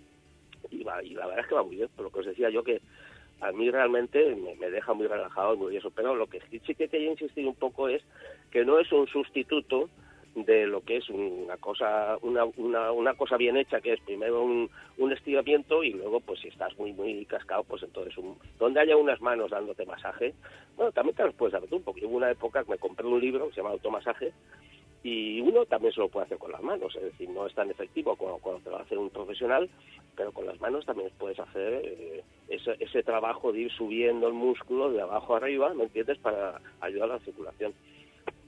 [0.70, 2.50] y, va, y la verdad es que va muy bien, por lo que os decía
[2.50, 2.82] yo que
[3.42, 6.76] a mí realmente me, me deja muy relajado y muy eso, pero lo que sí
[6.76, 8.02] que quería insistir un poco es
[8.52, 9.90] que no es un sustituto
[10.36, 14.44] de lo que es una cosa una, una, una cosa bien hecha que es primero
[14.44, 14.70] un,
[15.12, 19.22] estiramiento y luego pues si estás muy muy cascado pues entonces un, donde haya unas
[19.22, 20.34] manos dándote masaje
[20.76, 23.22] bueno también te los puedes dar tú porque hubo una época que me compré un
[23.22, 24.34] libro que se llama automasaje
[25.04, 27.70] y uno también se lo puede hacer con las manos, es decir, no es tan
[27.70, 29.70] efectivo como cuando te lo hace un profesional,
[30.16, 34.34] pero con las manos también puedes hacer eh, ese, ese trabajo de ir subiendo el
[34.34, 37.74] músculo de abajo arriba, ¿me entiendes?, para ayudar a la circulación.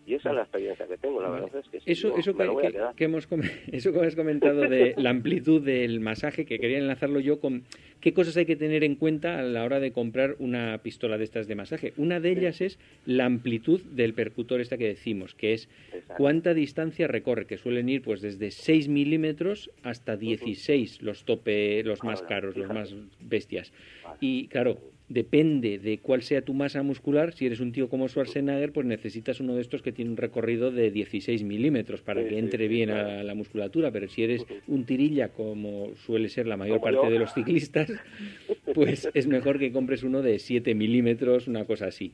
[0.08, 2.36] Y esa es la experiencia que tengo, la verdad es que sí, Eso, no, eso,
[2.36, 3.28] que, que- hemos,
[3.72, 7.64] eso que has comentado de la amplitud del masaje, que quería enlazarlo yo con
[8.02, 11.24] qué cosas hay que tener en cuenta a la hora de comprar una pistola de
[11.24, 11.94] estas de masaje.
[11.98, 12.78] Una de ellas es
[13.08, 16.14] la amplitud del percutor esta que decimos, que es Exacto.
[16.18, 22.04] cuánta distancia recorre, que suelen ir pues desde 6 milímetros hasta 16 los tope, los
[22.04, 23.74] más caros, los más bestias.
[24.04, 24.18] Vale.
[24.22, 24.78] Y claro,
[25.08, 27.34] depende de cuál sea tu masa muscular.
[27.34, 30.72] Si eres un tío como Schwarzenegger, pues necesitas uno de estos que tiene un recorrido
[30.72, 33.20] de 16 milímetros para Sí, que entre sí, bien claro.
[33.20, 33.92] a la musculatura.
[33.92, 37.14] Pero si eres un tirilla, como suele ser la mayor Como parte yo.
[37.14, 37.92] de los ciclistas,
[38.74, 42.12] pues es mejor que compres uno de 7 milímetros, una cosa así.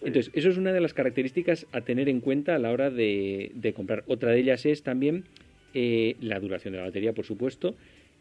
[0.00, 3.50] Entonces, eso es una de las características a tener en cuenta a la hora de,
[3.56, 4.04] de comprar.
[4.06, 5.24] Otra de ellas es también
[5.74, 7.74] eh, la duración de la batería, por supuesto,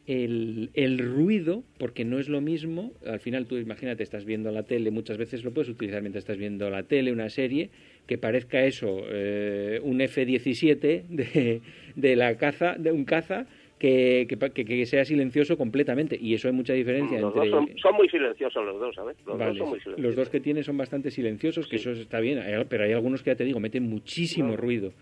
[0.07, 4.63] el, el ruido, porque no es lo mismo, al final tú imagínate, estás viendo la
[4.63, 7.69] tele, muchas veces lo puedes utilizar mientras estás viendo la tele, una serie,
[8.07, 11.61] que parezca eso, eh, un F-17 de,
[11.95, 13.47] de la caza, de un caza,
[13.79, 16.17] que, que, que, sea silencioso completamente.
[16.19, 17.49] Y eso hay mucha diferencia los entre...
[17.49, 19.17] Dos son, muy silenciosos los dos, ¿sabes?
[19.25, 19.99] Los, dos son muy silenciosos.
[19.99, 22.39] los dos que tiene son bastante silenciosos, que eso está bien,
[22.69, 24.93] pero hay algunos que ya te digo, meten muchísimo ruido.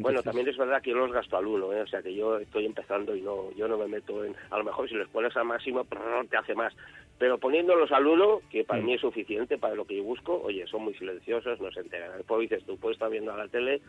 [0.00, 1.82] Bueno, también es verdad que yo los gasto al uno, ¿eh?
[1.82, 4.64] o sea que yo estoy empezando y no, yo no me meto en, a lo
[4.64, 5.86] mejor si les pones al máximo
[6.28, 6.74] te hace más,
[7.18, 8.84] pero poniéndolos al uno, que para mm.
[8.84, 12.16] mí es suficiente para lo que yo busco, oye, son muy silenciosos, no se enteran.
[12.16, 13.80] Después dices, tú puedes estar viendo a la tele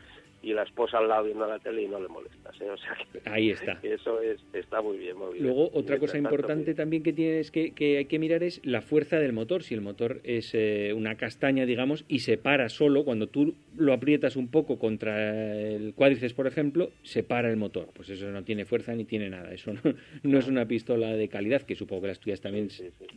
[0.46, 2.70] y la esposa al lado viendo a la tele y no le molestas, ¿eh?
[2.70, 3.80] o sea que, ahí está.
[3.84, 5.44] eso es, está muy bien, muy bien.
[5.44, 9.18] Luego otra cosa importante también que tienes que, que, hay que mirar es la fuerza
[9.18, 9.64] del motor.
[9.64, 13.92] Si el motor es eh, una castaña, digamos, y se para solo cuando tú lo
[13.92, 17.90] aprietas un poco contra el cuádriceps, por ejemplo, se para el motor.
[17.96, 19.52] Pues eso no tiene fuerza ni tiene nada.
[19.52, 19.74] Eso
[20.22, 22.68] no, es una pistola de calidad, que supongo que las tuyas también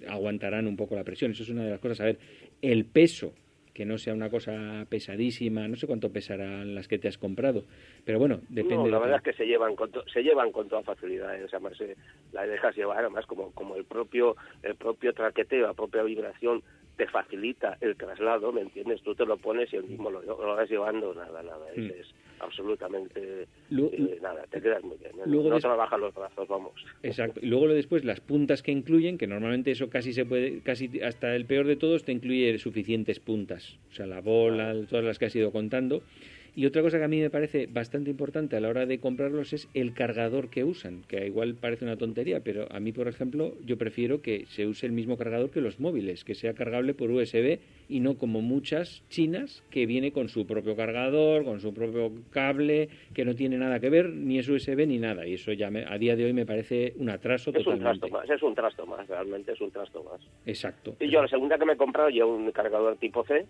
[0.08, 1.32] aguantarán un poco la presión.
[1.32, 2.00] Eso es una de las cosas.
[2.00, 2.18] A ver,
[2.62, 3.34] el peso
[3.78, 7.62] que no sea una cosa pesadísima, no sé cuánto pesarán las que te has comprado,
[8.04, 8.90] pero bueno, depende.
[8.90, 11.44] la verdad es que se llevan con se llevan con toda facilidad, ¿eh?
[11.44, 11.60] o sea,
[12.32, 16.60] la dejas llevar además como como el propio el propio traqueteo, la propia vibración
[16.98, 19.00] te facilita el traslado, ¿me entiendes?
[19.02, 21.80] Tú te lo pones y el mismo lo, lo vas llevando, nada, nada, mm.
[21.80, 25.22] es, absolutamente eh, nada, te quedas muy bien, ¿eh?
[25.26, 26.72] luego no los brazos, vamos.
[27.04, 31.00] Exacto, y luego después las puntas que incluyen, que normalmente eso casi se puede, casi
[31.00, 35.20] hasta el peor de todos te incluye suficientes puntas, o sea, la bola, todas las
[35.20, 36.02] que has ido contando,
[36.58, 39.52] y otra cosa que a mí me parece bastante importante a la hora de comprarlos
[39.52, 43.52] es el cargador que usan, que igual parece una tontería, pero a mí, por ejemplo,
[43.64, 47.12] yo prefiero que se use el mismo cargador que los móviles, que sea cargable por
[47.12, 52.10] USB y no como muchas chinas que viene con su propio cargador, con su propio
[52.32, 55.28] cable, que no tiene nada que ver, ni es USB ni nada.
[55.28, 58.28] Y eso ya a día de hoy me parece un atraso es Un trasto más,
[58.28, 60.20] es un trasto más, realmente es un trasto más.
[60.44, 60.96] Exacto.
[60.98, 63.46] Y yo la segunda que me he comprado, yo un cargador tipo C,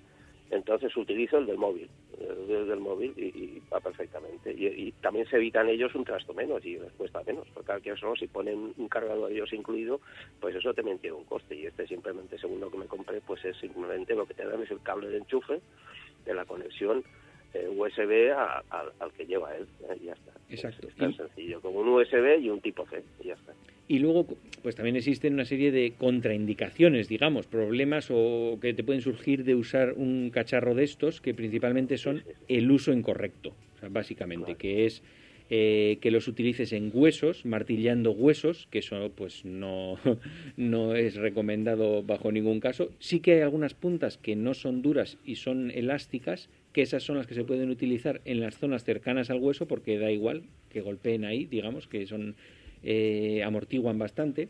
[0.50, 1.88] entonces utilizo el del móvil,
[2.18, 4.52] el del móvil y, va perfectamente.
[4.52, 7.90] Y, también se evitan ellos un trasto menos y les cuesta menos, porque al que
[7.90, 10.00] eso, si ponen un cargador ellos incluido,
[10.40, 11.54] pues eso también tiene un coste.
[11.54, 14.62] Y este simplemente, según lo que me compré, pues es simplemente lo que te dan
[14.62, 15.60] es el cable de enchufe
[16.24, 17.04] de la conexión
[17.54, 18.32] eh, USB
[18.70, 19.66] al que lleva él,
[20.00, 20.32] y ya está.
[20.48, 20.88] Exacto.
[20.88, 23.52] Es, tan sencillo, como un USB y un tipo C, y ya está.
[23.88, 24.26] Y luego,
[24.62, 29.54] pues también existen una serie de contraindicaciones, digamos, problemas o que te pueden surgir de
[29.54, 33.54] usar un cacharro de estos, que principalmente son el uso incorrecto,
[33.90, 35.02] básicamente, que es
[35.50, 39.98] eh, que los utilices en huesos, martillando huesos, que eso pues no,
[40.58, 42.90] no es recomendado bajo ningún caso.
[42.98, 47.16] Sí que hay algunas puntas que no son duras y son elásticas, que esas son
[47.16, 50.82] las que se pueden utilizar en las zonas cercanas al hueso, porque da igual que
[50.82, 52.36] golpeen ahí, digamos, que son
[52.82, 54.48] eh, amortiguan bastante.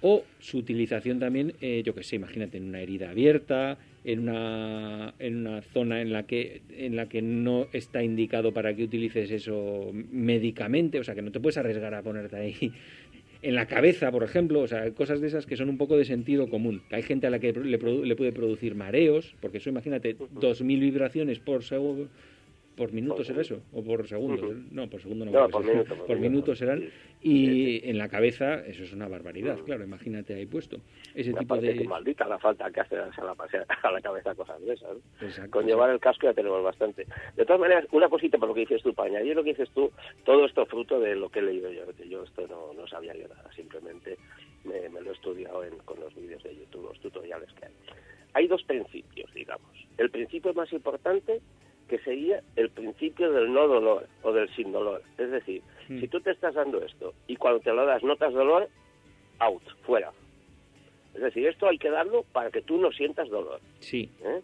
[0.00, 5.14] O su utilización también, eh, yo que sé, imagínate, en una herida abierta, en una,
[5.20, 9.30] en una zona en la, que, en la que no está indicado para que utilices
[9.30, 12.72] eso médicamente, o sea, que no te puedes arriesgar a ponerte ahí
[13.42, 16.04] en la cabeza, por ejemplo, o sea, cosas de esas que son un poco de
[16.04, 16.82] sentido común.
[16.90, 21.38] Hay gente a la que le, le puede producir mareos, porque eso, imagínate, 2.000 vibraciones
[21.38, 22.08] por segundo
[22.76, 26.54] por minuto será eso o por segundo no por segundo no, por, minuto, por, minuto
[26.54, 26.88] serán
[27.20, 30.78] y en la cabeza eso es una barbaridad claro imagínate ahí puesto
[31.14, 33.34] ese tipo de maldita la falta que hace a la,
[33.82, 34.96] a la cabeza cosas de esas
[35.50, 37.06] con llevar el casco ya tenemos bastante.
[37.36, 39.70] De todas maneras una cosita por lo que dices tú para añadir lo que dices
[39.70, 39.90] tú
[40.24, 43.14] todo esto fruto de lo que he leído yo que yo esto no, no sabía
[43.14, 44.16] yo nada simplemente
[44.64, 47.72] me, lo he estudiado en, con los vídeos de YouTube los tutoriales que hay.
[48.34, 49.70] Hay dos principios digamos.
[49.98, 51.40] El principio más importante
[51.92, 55.02] que sería el principio del no dolor o del sin dolor.
[55.18, 56.00] Es decir, hmm.
[56.00, 58.66] si tú te estás dando esto y cuando te lo das notas dolor,
[59.40, 60.10] out, fuera.
[61.14, 63.60] Es decir, esto hay que darlo para que tú no sientas dolor.
[63.80, 64.10] Sí.
[64.24, 64.40] ¿Eh?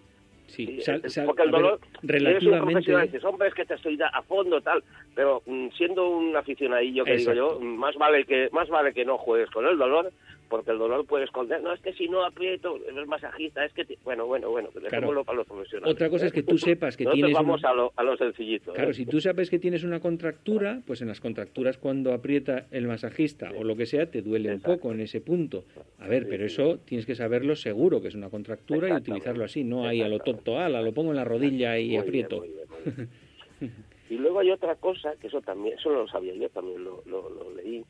[0.48, 0.78] Sí,
[1.24, 2.94] porque el dolor, relativamente...
[2.94, 4.84] un dices, hombre, es que te estoy a fondo, tal,
[5.14, 9.16] pero mm, siendo un aficionadillo que digo yo, más vale que más vale que no
[9.16, 10.12] juegues con el dolor
[10.48, 13.86] porque el dolor puede esconder, no, es que si no aprieto, es masajista, es que,
[14.04, 15.94] bueno, bueno, bueno, dejémoslo para los profesionales.
[15.94, 17.32] Otra cosa es que tú sepas que tienes...
[17.32, 18.72] vamos a, lo, a lo sencillito.
[18.72, 18.94] Claro, ¿eh?
[18.94, 23.50] si tú sabes que tienes una contractura, pues en las contracturas cuando aprieta el masajista
[23.56, 25.64] o lo que sea, te duele un poco en ese punto.
[25.98, 29.64] A ver, pero eso tienes que saberlo seguro, que es una contractura y utilizarlo así,
[29.64, 32.44] no ahí a lo tonto, ala, lo pongo en la rodilla y aprieto.
[34.10, 37.02] y luego hay otra cosa, que eso también, eso no lo sabía yo, también lo,
[37.06, 37.84] lo, lo leí,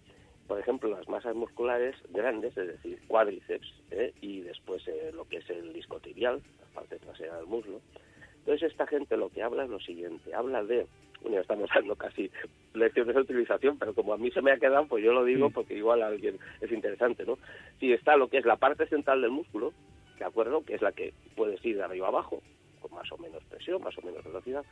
[0.49, 4.12] por ejemplo, las masas musculares grandes, es decir, cuádriceps, ¿eh?
[4.22, 7.80] y después eh, lo que es el disco tibial, la parte trasera del muslo.
[8.38, 10.86] Entonces, esta gente lo que habla es lo siguiente, habla de,
[11.20, 12.30] bueno, estamos dando casi
[12.72, 15.51] lecciones de utilización, pero como a mí se me ha quedado, pues yo lo digo
[15.51, 17.38] porque igual a alguien es interesante, ¿no?
[17.78, 19.74] Si está lo que es la parte central del músculo,
[20.18, 20.64] ¿de acuerdo?
[20.64, 22.42] Que es la que puedes ir de arriba abajo,
[22.89, 24.64] con más o menos presión, más o menos velocidad.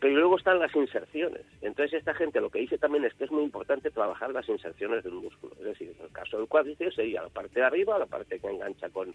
[0.00, 1.42] Pero luego están las inserciones.
[1.62, 5.04] Entonces esta gente lo que dice también es que es muy importante trabajar las inserciones
[5.04, 5.54] del músculo.
[5.58, 8.48] Es decir, en el caso del cuádriceps sería la parte de arriba, la parte que
[8.48, 9.14] engancha con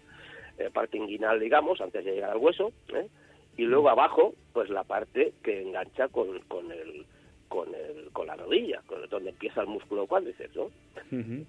[0.58, 3.08] la parte inguinal, digamos, antes de llegar al hueso, ¿eh?
[3.56, 7.06] y luego abajo, pues la parte que engancha con, con el
[7.52, 10.70] con, el, con la rodilla, con donde empieza el músculo cuádriceps, ¿no?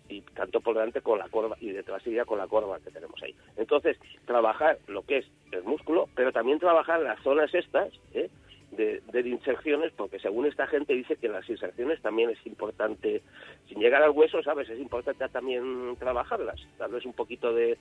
[0.10, 3.24] Y tanto por delante con la corva y detrás iría con la corva que tenemos
[3.24, 3.34] ahí.
[3.56, 8.30] Entonces, trabajar lo que es el músculo, pero también trabajar las zonas estas, ¿eh?
[8.72, 13.22] De, de, inserciones, porque según esta gente dice que las inserciones también es importante,
[13.70, 14.68] sin llegar al hueso, ¿sabes?
[14.68, 17.78] Es importante también trabajarlas, darles un poquito de...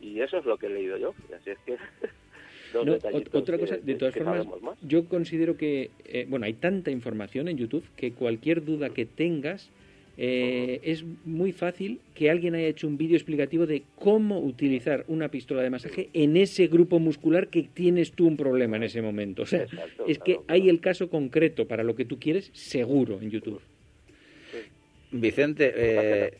[0.00, 1.76] Y eso es lo que he leído yo, así es que...
[2.74, 2.96] No,
[3.32, 4.46] otra cosa, de todas formas,
[4.82, 9.70] yo considero que, eh, bueno, hay tanta información en YouTube que cualquier duda que tengas,
[10.16, 15.28] eh, es muy fácil que alguien haya hecho un vídeo explicativo de cómo utilizar una
[15.28, 19.42] pistola de masaje en ese grupo muscular que tienes tú un problema en ese momento.
[19.42, 19.66] O sea,
[20.06, 23.62] es que hay el caso concreto para lo que tú quieres seguro en YouTube.
[25.12, 26.38] Vicente, eh,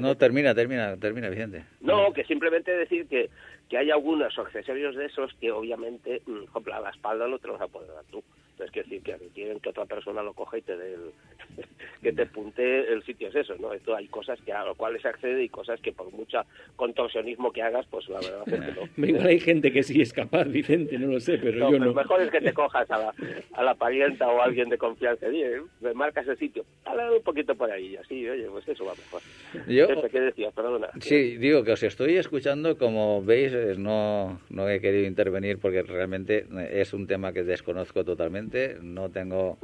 [0.00, 1.64] no, termina, termina, termina, Vicente.
[1.80, 3.28] No, que simplemente decir que,
[3.68, 7.58] que hay algunos accesorios de esos que obviamente, mm, a la espalda no te los
[7.58, 8.22] vas a poder dar tú.
[8.58, 11.12] Entonces, quiere decir que quieren que otra persona lo coja y te dé el,
[12.02, 13.72] que te punte el sitio es eso, ¿no?
[13.72, 16.44] Esto hay cosas que a lo cuales se accede y cosas que por mucha
[16.74, 19.06] contorsionismo que hagas, pues la verdad es que no.
[19.06, 21.94] Igual hay gente que sí es capaz, Vicente, no lo sé, pero yo pero no.
[21.94, 23.14] mejor es que te cojas a la,
[23.52, 25.44] a la parienta o a alguien de confianza y
[25.80, 29.22] me marcas el sitio, dale un poquito por ahí, así, oye, pues eso va mejor.
[29.68, 30.52] Yo, ¿Qué decías?
[30.52, 30.88] Perdona.
[31.00, 36.46] Sí, digo que os estoy escuchando, como veis, no, no he querido intervenir porque realmente
[36.72, 38.47] es un tema que desconozco totalmente
[38.82, 39.58] no tengo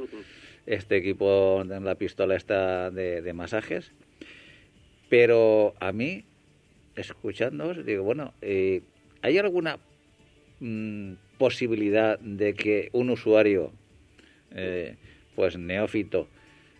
[0.65, 3.91] este equipo en la pistola esta de, masajes,
[5.09, 6.25] pero a mí,
[6.95, 8.81] escuchándoos, digo, bueno, eh,
[9.21, 9.79] ¿hay alguna
[10.59, 13.71] mm, posibilidad de que un usuario,
[14.51, 14.95] eh,
[15.35, 16.27] pues neófito,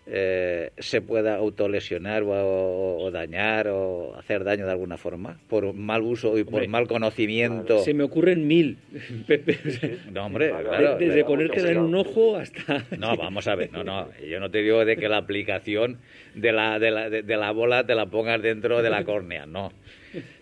[0.07, 6.03] eh, se pueda autolesionar o, o, dañar o hacer daño de alguna forma por mal
[6.03, 7.79] uso y por mal conocimiento.
[7.79, 8.77] Se me ocurren mil,
[10.11, 12.85] No, hombre, claro, desde ponerte en un ojo hasta.
[12.97, 14.09] No, vamos a ver, no, no.
[14.19, 15.97] Yo no te digo de que la aplicación
[16.35, 19.71] de la, de la, de, la bola te la pongas dentro de la córnea, no.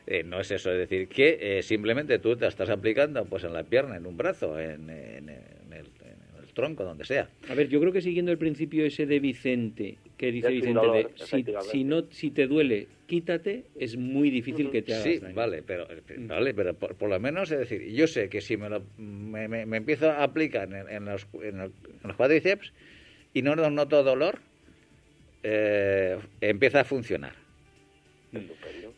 [0.05, 3.53] Eh, no es eso, es decir, que eh, simplemente tú te estás aplicando pues en
[3.53, 5.32] la pierna, en un brazo, en, en,
[6.54, 7.30] tronco, donde sea.
[7.49, 11.10] A ver, yo creo que siguiendo el principio ese de Vicente, que dice Vicente, de,
[11.62, 15.88] si, no, si te duele, quítate, es muy difícil que te hagas Sí, vale, pero,
[15.88, 16.28] mm.
[16.28, 19.78] vale, pero por, lo menos, es decir, yo sé que si me, lo, me, me,
[19.78, 22.72] empiezo a aplicar en, los, en, los, cuádriceps
[23.34, 24.39] y no noto dolor,
[25.43, 27.34] eh, empieza a funcionar.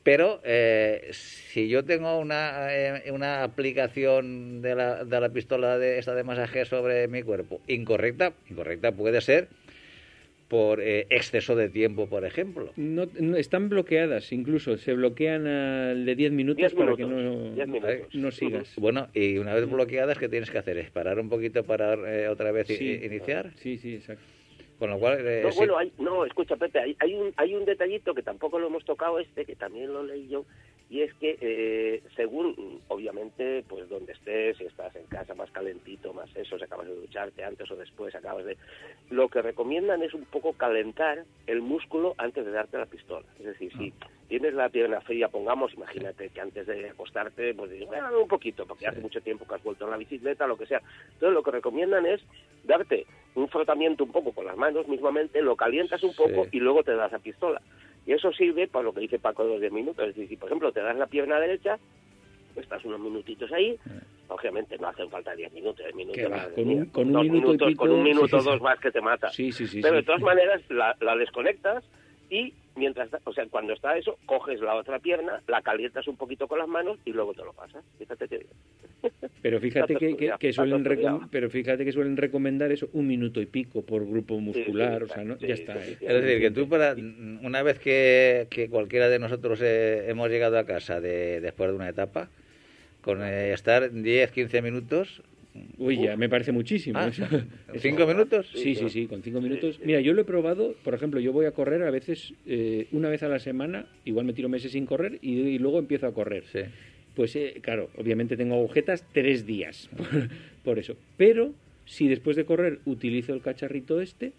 [0.05, 5.97] Pero eh, si yo tengo una, eh, una aplicación de la, de la pistola de
[5.97, 9.47] esta de masaje sobre mi cuerpo incorrecta, incorrecta puede ser
[10.47, 12.71] por eh, exceso de tiempo, por ejemplo.
[12.75, 17.55] No, están bloqueadas, incluso se bloquean al de 10 minutos, para que no,
[18.13, 18.75] no sigas.
[18.77, 20.77] Bueno, y una vez bloqueadas, ¿qué tienes que hacer?
[20.77, 23.53] ¿Es parar un poquito para otra vez iniciar?
[23.55, 24.34] Sí, sí, exacto.
[24.79, 28.21] Con lo cual, no, bueno, no, escucha, Pepe, hay, hay, un, hay un detallito que
[28.21, 30.45] tampoco lo hemos tocado este, que también lo leí yo,
[30.89, 36.13] y es que eh, según, obviamente, pues donde estés, si estás en casa más calentito,
[36.13, 38.57] más eso, si acabas de ducharte antes o después, acabas de...
[39.09, 43.25] Lo que recomiendan es un poco calentar el músculo antes de darte la pistola.
[43.39, 44.07] Es decir, si ah.
[44.27, 48.67] tienes la pierna fría, pongamos, imagínate que antes de acostarte, pues dices, bueno, un poquito,
[48.67, 50.81] porque hace mucho tiempo que has vuelto en la bicicleta, lo que sea.
[51.13, 52.21] Entonces lo que recomiendan es
[52.63, 56.83] darte un frotamiento un poco con las manos mismamente, lo calientas un poco y luego
[56.83, 57.61] te das la pistola.
[58.05, 60.07] Y eso sirve para lo que dice Paco de los 10 minutos.
[60.07, 61.77] Es decir, si por ejemplo te das la pierna derecha,
[62.55, 63.77] estás unos minutitos ahí,
[64.27, 66.23] obviamente no hacen falta 10 minutos, 10 minutos
[66.53, 69.29] con, un, con, un minuto con un minuto dos más que te mata.
[69.81, 71.83] Pero de todas maneras la, la desconectas
[72.29, 76.47] y mientras, o sea, cuando está eso, coges la otra pierna, la calientas un poquito
[76.47, 77.83] con las manos y luego te lo pasas.
[77.97, 78.45] Fíjate que
[79.41, 80.83] Pero fíjate que, suelen
[81.29, 85.23] pero fíjate que suelen recomendar eso un minuto y pico por grupo muscular, o sea,
[85.23, 85.37] ¿no?
[85.37, 85.75] ya está.
[85.77, 85.97] ¿eh?
[85.99, 86.95] es decir, que tú para
[87.41, 91.75] una vez que, que cualquiera de nosotros eh, hemos llegado a casa de, después de
[91.75, 92.29] una etapa,
[93.01, 95.21] con eh, estar 10, 15 minutos,
[95.77, 96.99] Uy, ya me parece muchísimo.
[96.99, 97.11] Ah,
[97.77, 98.49] ¿Cinco minutos?
[98.53, 99.79] Sí, sí, sí, con cinco minutos.
[99.83, 103.09] Mira, yo lo he probado, por ejemplo, yo voy a correr a veces eh, una
[103.09, 106.43] vez a la semana, igual me tiro meses sin correr y, luego empiezo a correr.
[106.51, 106.59] Sí.
[107.15, 109.89] Pues eh, claro, obviamente tengo agujetas tres días
[110.63, 110.95] por, eso.
[111.17, 111.53] Pero
[111.85, 114.33] si después de correr utilizo el cacharrito este,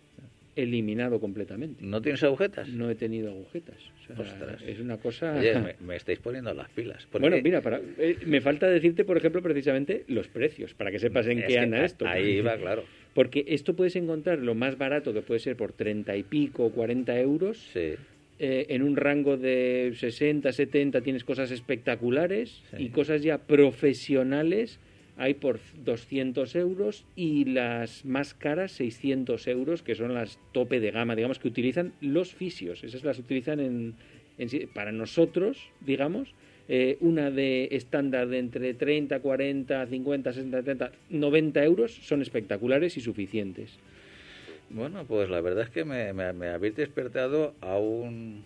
[0.56, 1.84] eliminado completamente.
[1.84, 2.68] ¿No tienes agujetas?
[2.68, 3.76] No he tenido agujetas.
[4.18, 5.36] O sea, es una cosa...
[5.38, 7.06] Oye, me, me estáis poniendo las pilas.
[7.12, 10.98] porque- Bueno, mira, para, eh, me falta decirte, por ejemplo, precisamente los precios, para que
[10.98, 12.06] sepas en Es qué anda esto.
[12.06, 12.84] Ahí va, claro.
[13.14, 17.18] Porque esto puedes encontrar lo más barato que puede ser por 30 y pico, 40
[17.20, 17.58] euros.
[17.72, 17.94] Sí.
[18.38, 22.84] Eh, en un rango de 60, 70 tienes cosas espectaculares Sí.
[22.84, 24.78] y cosas ya profesionales
[25.16, 30.90] hay por 200 euros y las más caras 600 euros, que son las tope de
[30.90, 32.84] gama, digamos, que utilizan los fisios.
[32.84, 33.94] Esas las utilizan en,
[34.38, 36.34] en para nosotros, digamos.
[36.68, 42.96] eh, una de estándar de entre 30, 40, 50, 60, 70, 90 euros son espectaculares
[42.96, 43.78] y suficientes.
[44.68, 48.42] Bueno, pues la verdad es que me, me, me habéis despertado a un,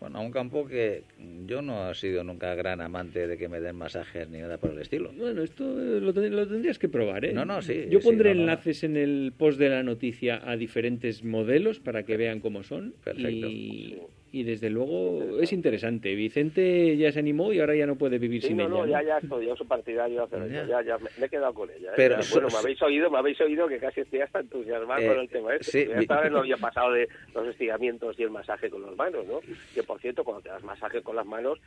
[0.00, 1.04] bueno, a un campo que
[1.46, 4.70] yo no he sido nunca gran amante de que me den masajes ni nada por
[4.70, 5.10] el estilo.
[5.16, 7.32] Bueno, esto eh, lo, ten- lo tendrías que probar, ¿eh?
[7.32, 8.50] No, no, sí, Yo sí, pondré no, no, no.
[8.52, 12.94] enlaces en el post de la noticia a diferentes modelos para que vean cómo son.
[13.02, 13.48] Perfecto.
[13.48, 13.96] Y,
[14.32, 16.14] y desde luego es interesante.
[16.14, 18.70] Vicente ya se animó y ahora ya no puede vivir Sí, sin no, ella.
[18.70, 18.86] no, ¿no?
[18.90, 20.66] ya, ya estoy, yo soy partidario hacer Ya.
[20.66, 21.90] ya, ya, me, me he quedado con ella.
[21.90, 21.94] ¿eh?
[21.96, 25.00] Pero so- bueno, so- me habéis oído, me habéis oído que casi estoy hasta entusiasmado
[25.00, 25.70] Eh, con el tema este.
[25.86, 29.26] sí, Esta vez no había pasado de los estiramientos y el masaje con las manos,
[29.26, 29.40] ¿no?
[29.74, 31.58] Que por cierto, cuando te das masaje con las manos,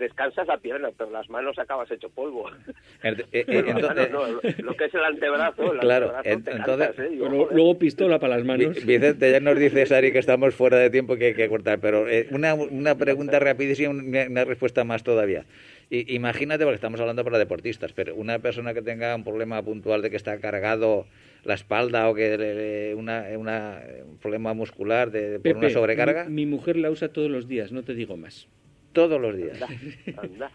[0.00, 2.50] descansas la pierna, pero las manos acabas hecho polvo.
[3.02, 6.28] Eh, eh, Bueno, las entonces- manos no, lo que es el antebrazo, el Claro, antebrazo
[6.28, 7.08] en- te entonces- cansas, ¿eh?
[7.10, 8.74] Digo, luego pistola para las manos.
[8.84, 11.78] Vi- Vicente, ya nos dice Sari que estamos fuera de tiempo que hay que cortar,
[11.78, 15.44] pero eh, una, una pregunta rapidísima, una, una respuesta más todavía.
[15.90, 20.02] I- imagínate, porque estamos hablando para deportistas, pero una persona que tenga un problema puntual
[20.02, 21.06] de que está cargado
[21.44, 26.44] la espalda o que le- una, una- un problema muscular de, por una sobrecarga, Mi,
[26.44, 28.46] mi mujer la usa todos los días, no te digo más.
[28.92, 29.60] Todos los días.
[29.62, 30.50] Anda, anda.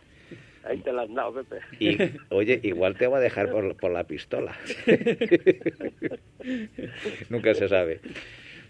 [0.64, 1.62] Ahí te la has dado, Pepe.
[1.80, 1.98] Y,
[2.30, 4.58] oye, igual te va a dejar por, por la pistola.
[7.30, 8.00] Nunca se sabe.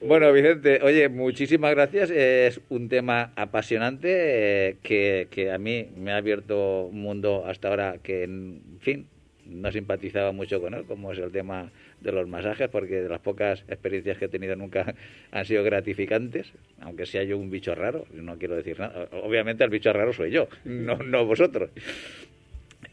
[0.01, 2.09] Bueno, Vicente, oye, muchísimas gracias.
[2.09, 7.69] Es un tema apasionante eh, que, que a mí me ha abierto un mundo hasta
[7.69, 9.07] ahora que, en fin,
[9.45, 11.71] no simpatizaba mucho con él, como es el tema
[12.01, 14.93] de los masajes, porque de las pocas experiencias que he tenido nunca
[15.31, 19.07] han sido gratificantes, aunque sea yo un bicho raro, no quiero decir nada.
[19.23, 21.69] Obviamente el bicho raro soy yo, no, no vosotros.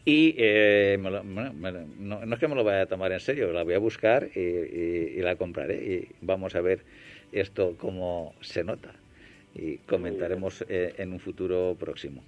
[0.05, 2.87] Y eh, me lo- bueno, me lo- no, no es que me lo vaya a
[2.87, 6.61] tomar en serio, la voy a buscar y, y- y la compraré y vamos a
[6.61, 6.81] ver
[7.33, 8.95] esto cómo se nota
[9.55, 12.25] y comentaremos eh, en un futuro próximo.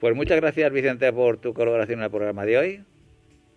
[0.00, 2.80] Pues muchas gracias Vicente por tu colaboración en el programa de hoy.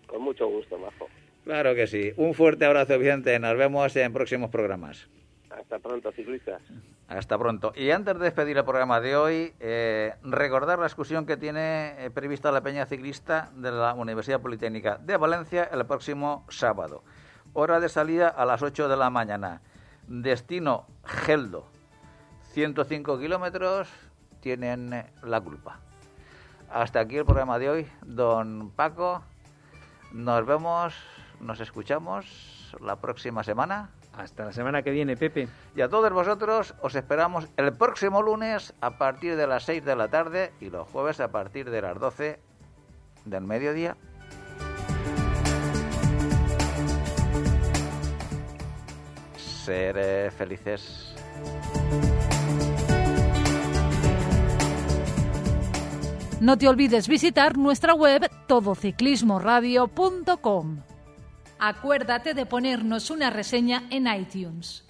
[0.06, 1.10] Con mucho gusto, Majo.
[1.48, 2.12] Claro que sí.
[2.18, 5.08] Un fuerte abrazo Vicente, nos vemos en próximos programas.
[5.50, 6.62] Hasta pronto, ciclistas.
[7.08, 7.72] Hasta pronto.
[7.74, 12.10] Y antes de despedir el programa de hoy, eh, recordar la excursión que tiene eh,
[12.10, 17.02] prevista la Peña Ciclista de la Universidad Politécnica de Valencia el próximo sábado.
[17.54, 19.62] Hora de salida a las 8 de la mañana.
[20.06, 21.66] Destino Geldo.
[22.52, 23.88] 105 kilómetros
[24.42, 25.80] tienen la culpa.
[26.70, 27.88] Hasta aquí el programa de hoy.
[28.06, 29.24] Don Paco,
[30.12, 30.94] nos vemos,
[31.40, 33.92] nos escuchamos la próxima semana.
[34.14, 35.48] Hasta la semana que viene, Pepe.
[35.76, 39.96] Y a todos vosotros os esperamos el próximo lunes a partir de las 6 de
[39.96, 42.40] la tarde y los jueves a partir de las 12
[43.26, 43.96] del mediodía.
[49.38, 51.16] Ser eh, felices.
[56.40, 60.82] No te olvides visitar nuestra web todociclismoradio.com.
[61.60, 64.87] Acuérdate de ponernos una reseña en iTunes.